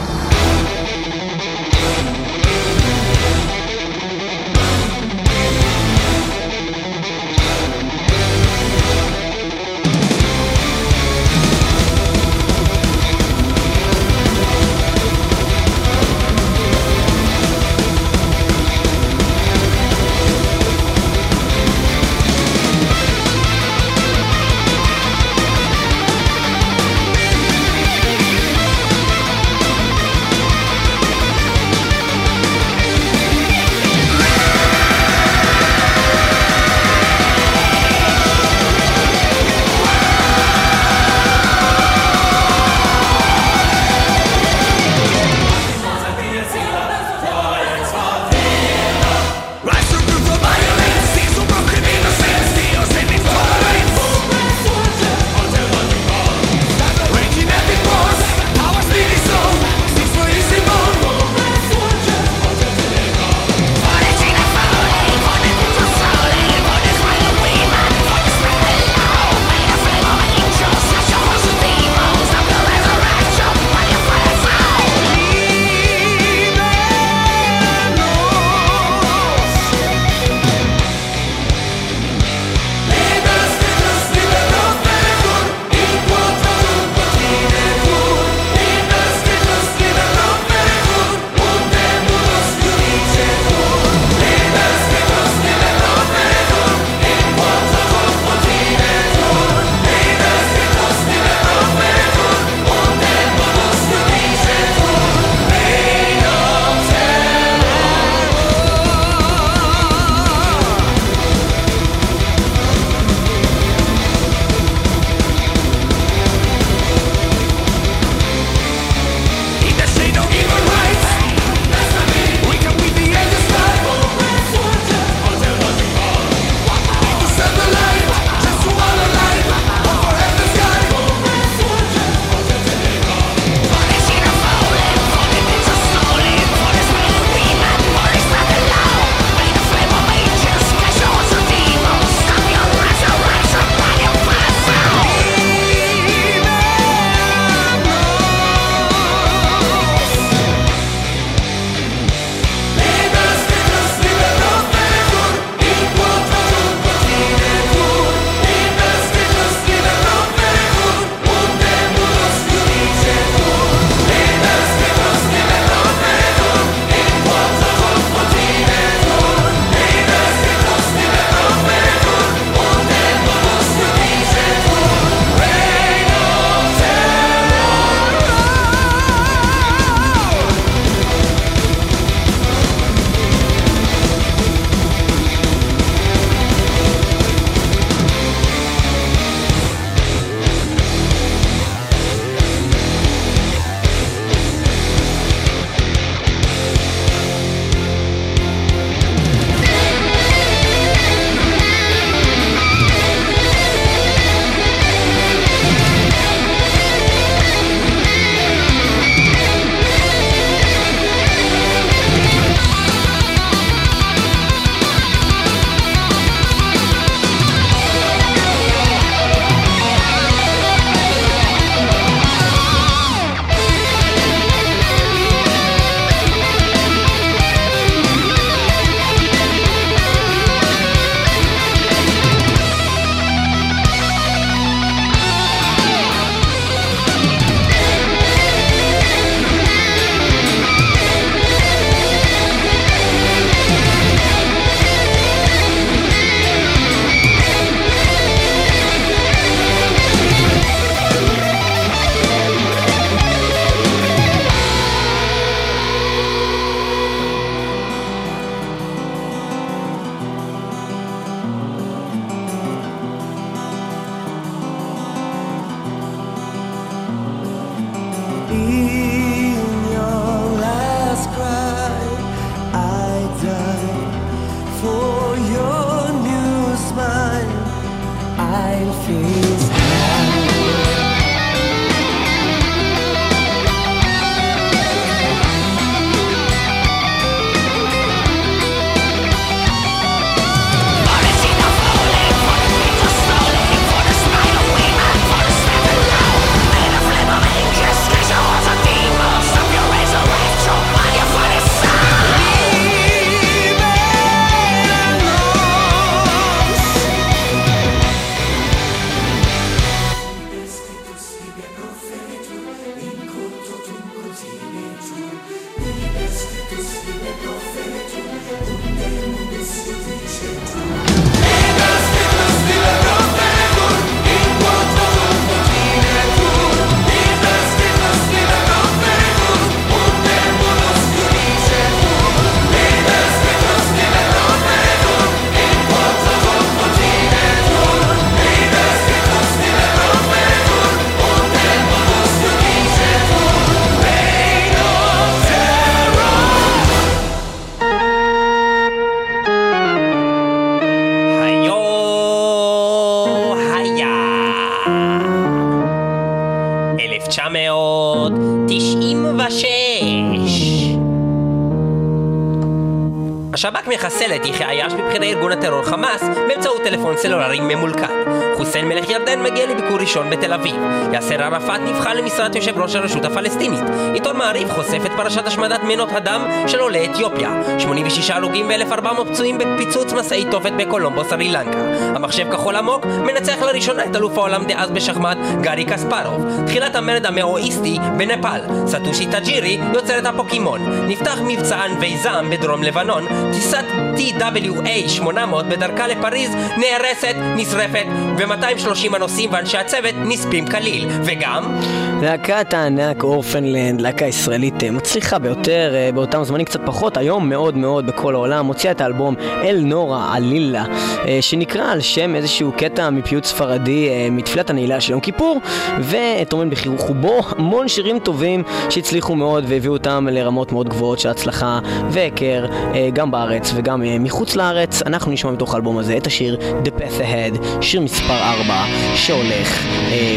מחסל 363.89 364.37
את 364.37 364.47
יחיא 364.47 364.67
עייש 364.67 364.93
מבכירי 364.93 365.33
ארגון 365.33 365.53
הטרור 365.53 365.85
חמאס 365.85 366.23
באמצעות 366.23 366.83
טלפון 366.83 367.17
סלולרי 367.17 367.61
ממולכד. 367.61 368.18
חוסיין 368.57 368.89
מלך 368.89 369.11
ירדן 369.11 369.43
מגיע 369.43 369.67
לביקור 369.67 369.99
ראשון 369.99 370.31
בתל 370.31 370.53
אביב. 370.53 370.77
יאסר 371.13 371.43
ערפאת 371.43 371.81
נבחר 371.81 372.15
למשרת 372.15 372.55
יושב 372.55 372.79
ראש 372.79 372.97
הרשות 372.97 373.25
הפלסטינית. 373.25 373.81
עיתון 374.15 374.37
מעריב 374.37 374.73
חושף 374.73 375.07
את 375.07 375.11
פרשת 375.17 375.47
השמדת 375.47 375.81
מנות 375.85 376.09
הדם 376.13 376.47
של 376.67 376.81
עולי 376.81 377.07
אתיופיה. 377.11 377.51
86 377.79 378.31
הרוגים 378.31 378.69
ו-1400 378.69 379.25
פצועים 379.33 379.59
בפיצוץ 379.59 380.13
משאית 380.13 380.51
תופת 380.51 380.73
בקולומבו 380.79 381.25
סרי 381.25 381.49
לנקה. 381.49 381.79
המחשב 382.15 382.53
כחול 382.53 382.77
עמוק 382.77 383.07
מנצח 383.07 383.63
לראשונה 383.63 384.05
את 384.05 384.17
אלוף 384.17 384.39
העולם 384.39 384.65
דאז 384.65 384.91
בשחמט 384.91 385.39
גארי 385.61 385.85
קספרוב. 385.85 386.47
תחילת 386.67 386.97
המרד 386.97 387.27
המאואיסטי 387.27 387.99
בנפאל. 388.17 388.61
סטושי 388.87 389.27
טאג'ירי 389.27 389.79
יוצר 389.95 390.19
את 390.19 390.27
הפוקימון. 390.27 390.81
נפתח 391.09 391.39
מבצע 391.47 391.85
ענבי 391.85 392.17
זעם 392.17 392.51
בדרום 392.51 392.83
לבנון. 392.83 393.27
טיסת 393.53 393.85
TWA 394.17 395.09
800 395.09 395.67
בדרכה 395.67 396.07
לפריז 396.07 396.51
נהרסת, 396.77 397.35
נשרפת, 397.57 398.07
ו-230 398.39 399.17
הנוסעים 399.17 399.53
ואנשי 399.53 399.77
הצוות 399.77 400.15
נספים 400.25 400.67
כליל. 400.67 401.09
וגם... 401.25 401.79
להקת 402.23 402.75
הענק 402.75 403.23
אורפנלנד, 403.23 404.01
להקה 404.01 404.27
ישראלית 404.27 404.83
אה, 404.83 404.91
מצליחה 404.91 405.39
ביותר, 405.39 405.93
אה, 405.95 406.11
באותם 406.15 406.45
זמנים 406.45 406.67
קצת 406.67 406.81
פחות, 406.87 407.17
היום 407.17 407.49
מאוד 407.49 407.77
מאוד 407.77 408.07
בכל 408.07 408.35
העולם, 408.35 408.67
מוציאה 408.67 408.93
את 408.93 409.01
האלבום 409.01 409.35
אל 409.41 409.81
נורה 409.85 410.35
עלילה, 410.37 410.85
אה, 411.29 411.39
שנקרא 411.41 411.93
על 411.93 412.01
שם 412.01 412.35
איזשהו 412.35 412.73
קטע 412.77 413.11
מפיוט 413.11 413.45
ספרדי 413.45 414.09
מתפילת 414.31 414.71
הנעילה 414.71 415.01
של 415.01 415.13
יום 415.13 415.21
כיפור, 415.21 415.61
וטומן 416.01 416.71
בחובו 416.71 417.41
המון 417.59 417.89
שירים 417.89 418.19
טובים 418.19 418.63
שהצליחו 418.91 419.37
מאוד 419.37 419.65
והביאו 419.69 419.93
אותם 419.93 420.29
לרמות 420.31 420.73
מאוד 420.73 420.89
גבוהות 420.89 421.19
של 421.19 421.29
הצלחה 421.29 421.79
והיכר, 422.11 422.67
גם 423.13 423.31
בארץ 423.31 423.73
וגם 423.75 424.03
מחוץ 424.21 424.57
לארץ. 424.57 425.03
אנחנו 425.03 425.33
נשמע 425.33 425.51
מתוך 425.51 425.75
האלבום 425.75 425.99
הזה 425.99 426.17
את 426.17 426.27
השיר 426.27 426.59
The 426.85 426.89
Path 426.89 427.21
Ahead, 427.21 427.83
שיר 427.83 428.01
מספר 428.01 428.39
4, 428.39 428.85
שהולך 429.15 429.87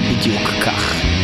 בדיוק 0.09 0.47
כך. 0.65 1.20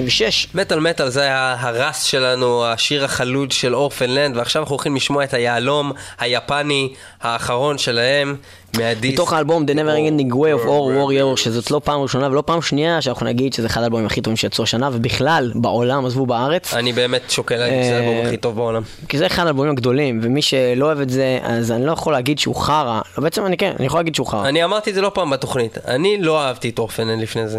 1996. 0.00 0.48
מטאל 0.54 0.80
מטאל 0.80 1.08
זה 1.08 1.22
היה 1.22 1.56
הרס 1.58 2.02
שלנו, 2.02 2.66
השיר 2.66 3.04
החלוד 3.04 3.52
של 3.52 3.74
אורפנלנד, 3.74 4.36
ועכשיו 4.36 4.62
אנחנו 4.62 4.74
הולכים 4.74 4.96
לשמוע 4.96 5.24
את 5.24 5.34
היהלום 5.34 5.92
היפני 6.18 6.92
האחרון 7.22 7.78
שלהם. 7.78 8.36
מהדיס. 8.76 9.12
מתוך 9.12 9.32
האלבום 9.32 9.64
The 9.64 9.72
Never 9.72 10.10
Ending 10.10 10.32
Way 10.32 10.64
of 10.64 10.66
War 10.66 10.96
Warrior, 10.96 11.36
שזאת 11.36 11.70
לא 11.70 11.80
פעם 11.84 12.00
ראשונה 12.00 12.28
ולא 12.30 12.42
פעם 12.46 12.62
שנייה 12.62 13.02
שאנחנו 13.02 13.26
נגיד 13.26 13.52
שזה 13.52 13.66
אחד 13.66 13.82
האלבומים 13.82 14.06
הכי 14.06 14.20
טובים 14.20 14.36
שיצאו 14.36 14.64
השנה, 14.64 14.88
ובכלל, 14.92 15.52
בעולם, 15.54 16.06
עזבו 16.06 16.26
בארץ. 16.26 16.74
אני 16.74 16.92
באמת 16.92 17.30
שוקל 17.30 17.56
להגיד 17.56 17.82
שזה 17.82 17.92
אה, 17.92 17.98
האלבום 17.98 18.26
הכי 18.26 18.36
טוב 18.36 18.56
בעולם. 18.56 18.82
כי 19.08 19.18
זה 19.18 19.26
אחד 19.26 19.46
האלבומים 19.46 19.72
הגדולים, 19.72 20.20
ומי 20.22 20.42
שלא 20.42 20.86
אוהב 20.86 21.00
את 21.00 21.10
זה, 21.10 21.38
אז 21.42 21.72
אני 21.72 21.86
לא 21.86 21.92
יכול 21.92 22.12
להגיד 22.12 22.38
שהוא 22.38 22.56
חרא. 22.56 23.00
לא, 23.18 23.24
בעצם 23.24 23.46
אני 23.46 23.56
כן, 23.56 23.72
אני 23.78 23.86
יכול 23.86 24.00
להגיד 24.00 24.14
שהוא 24.14 24.26
חרא. 24.26 24.48
אני 24.48 24.64
אמרתי 24.64 24.90
את 24.90 24.94
זה 24.94 25.00
לא 25.00 25.10
פעם 25.14 25.30
בתוכנית. 25.30 25.78
אני 25.86 26.16
לא 26.20 26.42
אהבתי 26.42 26.68
את 26.68 26.78
אורפנן 26.78 27.20
לפני 27.20 27.48
זה. 27.48 27.58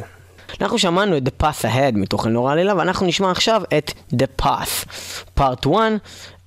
אנחנו 0.61 0.77
שמענו 0.77 1.17
את 1.17 1.23
The 1.27 1.43
Path 1.43 1.65
Ahead 1.65 1.97
מתוך 1.97 2.27
נורא 2.27 2.51
עלילה, 2.51 2.75
ואנחנו 2.77 3.07
נשמע 3.07 3.31
עכשיו 3.31 3.61
את 3.77 3.91
The 4.13 4.43
Path, 4.43 4.87
Part 5.39 5.69
1, 5.69 5.71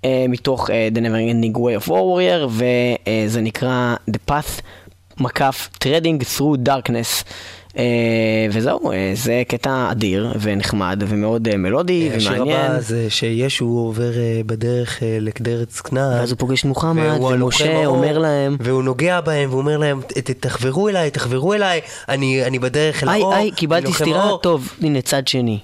uh, 0.03 0.07
מתוך 0.29 0.71
uh, 0.71 0.73
The 0.95 0.99
Never 0.99 1.33
Ending 1.33 1.57
Way 1.57 1.85
of 1.85 1.89
War 1.89 1.91
Warrior, 1.91 2.49
וזה 2.51 3.41
נקרא 3.41 3.95
The 4.11 4.31
Path 4.31 4.61
מקף 5.21 5.69
Treading 5.85 6.39
Through 6.39 6.69
Darkness. 6.69 7.25
Uh, 7.71 7.77
וזהו, 8.53 8.81
uh, 8.93 8.95
זה 9.15 9.43
קטע 9.49 9.89
אדיר 9.91 10.33
ונחמד 10.41 11.03
ומאוד 11.09 11.49
uh, 11.49 11.57
מלודי 11.57 12.11
השיר 12.17 12.33
ומעניין. 12.33 12.71
הבא 12.71 12.81
זה 12.81 13.11
שישו 13.11 13.65
עובר 13.65 14.19
אה, 14.19 14.41
בדרך 14.47 15.03
אה, 15.03 15.19
לארץ 15.47 15.81
כנען. 15.81 16.19
ואז 16.21 16.31
הוא 16.31 16.39
פוגש 16.39 16.65
מוחמד, 16.65 17.19
ומשה 17.21 17.87
אומר 17.87 18.19
להם, 18.19 18.57
והוא 18.61 18.83
נוגע 18.83 19.21
בהם 19.21 19.51
ואומר 19.55 19.77
להם, 19.79 20.01
"ת- 20.07 20.19
ת- 20.19 20.31
תחברו 20.41 20.89
אליי, 20.89 21.11
תחברו 21.11 21.55
אליי, 21.55 21.81
אני 22.09 22.45
אני 22.45 22.59
בדרך 22.59 23.03
אל 23.03 23.09
האור. 23.09 23.37
אני 23.37 23.51
קיבלתי 23.51 23.93
סטירה, 23.93 24.23
האור." 24.25 24.39
טוב, 24.39 24.73
הנה 24.83 25.01
צד 25.01 25.29
שני. 25.29 25.59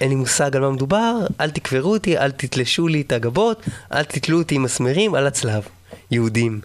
אין 0.00 0.08
לי 0.08 0.14
מושג 0.14 0.56
על 0.56 0.62
מה 0.62 0.70
מדובר, 0.70 1.14
אל 1.40 1.50
תקברו 1.50 1.92
אותי, 1.92 2.18
אל 2.18 2.30
תתלשו 2.30 2.88
לי 2.88 3.00
את 3.00 3.12
הגבות, 3.12 3.62
אל 3.94 4.02
תתלו 4.04 4.38
אותי 4.38 4.54
עם 4.54 4.62
מסמרים 4.62 5.14
על 5.14 5.26
הצלב. 5.26 5.62
יהודים. 6.10 6.60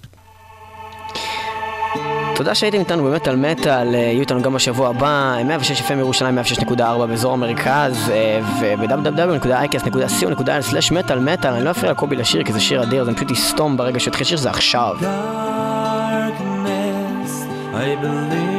תודה 2.35 2.55
שהייתם 2.55 2.79
איתנו 2.79 3.03
באמת 3.03 3.27
על 3.27 3.35
מטאל, 3.35 3.95
אה, 3.95 3.99
יהיו 3.99 4.19
איתנו 4.19 4.41
גם 4.41 4.53
בשבוע 4.53 4.89
הבא, 4.89 5.37
106 5.45 5.81
FM 5.81 5.99
ירושלים, 5.99 6.39
106.4 6.39 7.05
באזור 7.07 7.33
המרכז, 7.33 8.09
אה, 8.09 8.39
וב-www.icast.co.il/מטאל 8.59 11.19
מטאל, 11.19 11.53
אני 11.53 11.65
לא 11.65 11.71
אפריע 11.71 11.91
לקובי 11.91 12.15
לשיר 12.15 12.43
כי 12.43 12.53
זה 12.53 12.59
שיר 12.59 12.83
אדיר, 12.83 13.01
אז 13.01 13.07
אני 13.07 13.15
פשוט 13.15 13.31
אסתום 13.31 13.77
ברגע 13.77 13.99
שיתחיל 13.99 14.25
שיר, 14.25 14.37
זה 14.37 14.49
עכשיו. 14.49 14.95
I 17.75 17.77
believe. 18.01 18.55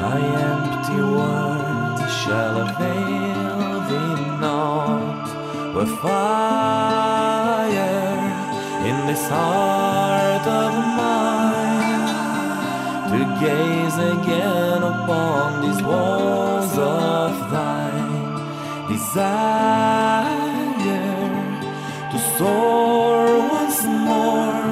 Thy 0.00 0.20
empty 0.50 0.98
shall 2.18 2.56
avail 2.66 3.78
thee 3.88 4.20
not. 4.40 5.24
This 9.10 9.26
heart 9.28 10.46
of 10.46 10.72
mine, 11.02 12.06
to 13.10 13.20
gaze 13.44 13.98
again 14.14 14.80
upon 14.84 15.46
these 15.62 15.82
walls 15.82 16.72
of 16.78 17.32
thine. 17.50 18.38
Desire 18.92 20.30
to 22.12 22.18
soar 22.36 23.24
once 23.56 23.80
more 24.10 24.64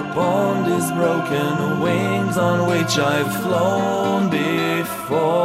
upon 0.00 0.50
these 0.68 0.90
broken 0.92 1.80
wings 1.84 2.36
on 2.38 2.58
which 2.70 2.94
I've 2.98 3.32
flown 3.42 4.30
before. 4.30 5.40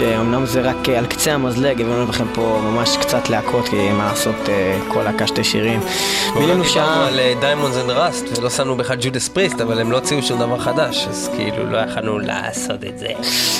אה, 0.00 0.20
אמנם 0.20 0.46
זה 0.46 0.60
רק 0.60 0.88
אה, 0.88 0.98
על 0.98 1.06
קצה 1.06 1.34
המזלג, 1.34 1.82
הבאנו 1.82 2.06
לכם 2.08 2.24
פה 2.34 2.60
ממש 2.64 2.96
קצת 2.96 3.28
להקות, 3.28 3.68
כי 3.68 3.92
מה 3.92 4.06
לעשות, 4.06 4.48
אה, 4.48 4.67
כל 4.88 5.02
להקה 5.02 5.26
שתי 5.26 5.44
שירים. 5.44 5.80
לא 5.80 6.40
בילינו 6.40 6.62
דיברנו 6.62 6.64
שעה... 6.64 7.06
על 7.08 7.20
Diamonds 7.40 7.76
and 7.76 7.90
Rust, 7.90 8.38
ולא 8.38 8.50
שמנו 8.50 8.76
בכלל 8.76 8.96
ג'ודס 9.00 9.28
פריסט, 9.28 9.60
אבל 9.60 9.80
הם 9.80 9.92
לא 9.92 9.96
הוציאו 9.96 10.22
שום 10.22 10.38
דבר 10.38 10.58
חדש, 10.58 11.06
אז 11.10 11.30
כאילו 11.36 11.70
לא 11.70 11.78
יכלנו 11.78 12.18
לעשות 12.18 12.84
את 12.84 12.98
זה. 12.98 13.08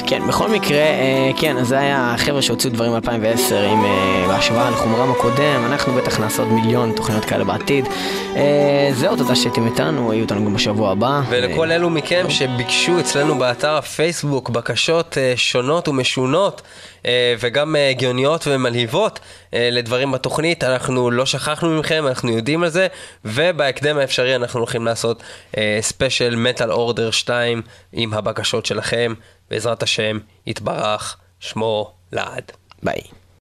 כן, 0.07 0.29
בכל 0.29 0.49
מקרה, 0.49 0.79
אה, 0.79 1.31
כן, 1.37 1.57
אז 1.57 1.69
זה 1.69 1.79
היה 1.79 2.15
החבר'ה 2.15 2.43
שהוציאו 2.43 2.73
דברים 2.73 2.93
ב-2010 2.93 3.55
עם 3.55 3.85
אה, 3.85 4.25
בהשוואה 4.29 4.71
לחומרם 4.71 5.11
הקודם, 5.11 5.63
אנחנו 5.67 5.95
בטח 5.95 6.21
נעשה 6.21 6.43
עוד 6.43 6.53
מיליון 6.53 6.93
תוכניות 6.97 7.25
כאלה 7.25 7.45
בעתיד. 7.45 7.85
אה, 8.37 8.91
זהו, 8.93 9.17
תודה 9.17 9.37
שהייתם 9.37 9.67
איתנו, 9.67 10.13
היו 10.13 10.23
איתנו 10.23 10.45
גם 10.45 10.55
בשבוע 10.55 10.91
הבא. 10.91 11.21
ולכל 11.29 11.71
אלו 11.71 11.91
מכם 11.91 12.27
שביקשו 12.29 13.01
אצלנו 13.01 13.39
באתר 13.39 13.77
הפייסבוק 13.77 14.51
בקשות 14.51 15.17
שונות 15.37 15.89
ומשונות 15.89 16.63
וגם 17.39 17.77
אה, 17.77 17.91
הגיוניות 17.91 18.47
ומלהיבות 18.47 19.21
אה, 19.55 19.69
לדברים 19.73 20.13
בתוכנית, 20.13 20.65
אנחנו 20.65 21.11
לא 21.11 21.27
שכחנו 21.27 21.79
מכם, 21.79 22.07
אנחנו 22.07 22.31
יודעים 22.31 22.63
על 22.63 22.69
זה, 22.69 22.87
ובהקדם 23.25 23.99
האפשרי 23.99 24.37
אנחנו 24.37 24.61
הולכים 24.61 24.85
לעשות 24.85 25.23
ספיישל 25.81 26.37
Metal 26.37 26.73
Order 26.73 27.11
2 27.11 27.63
עם 27.93 28.15
הבקשות 28.15 28.67
שלכם, 28.67 29.15
בעזרת 29.51 29.83
השם, 29.83 30.19
יתברך, 30.47 31.17
שמו 31.41 31.93
לעד. 32.13 32.53
ביי. 32.83 33.18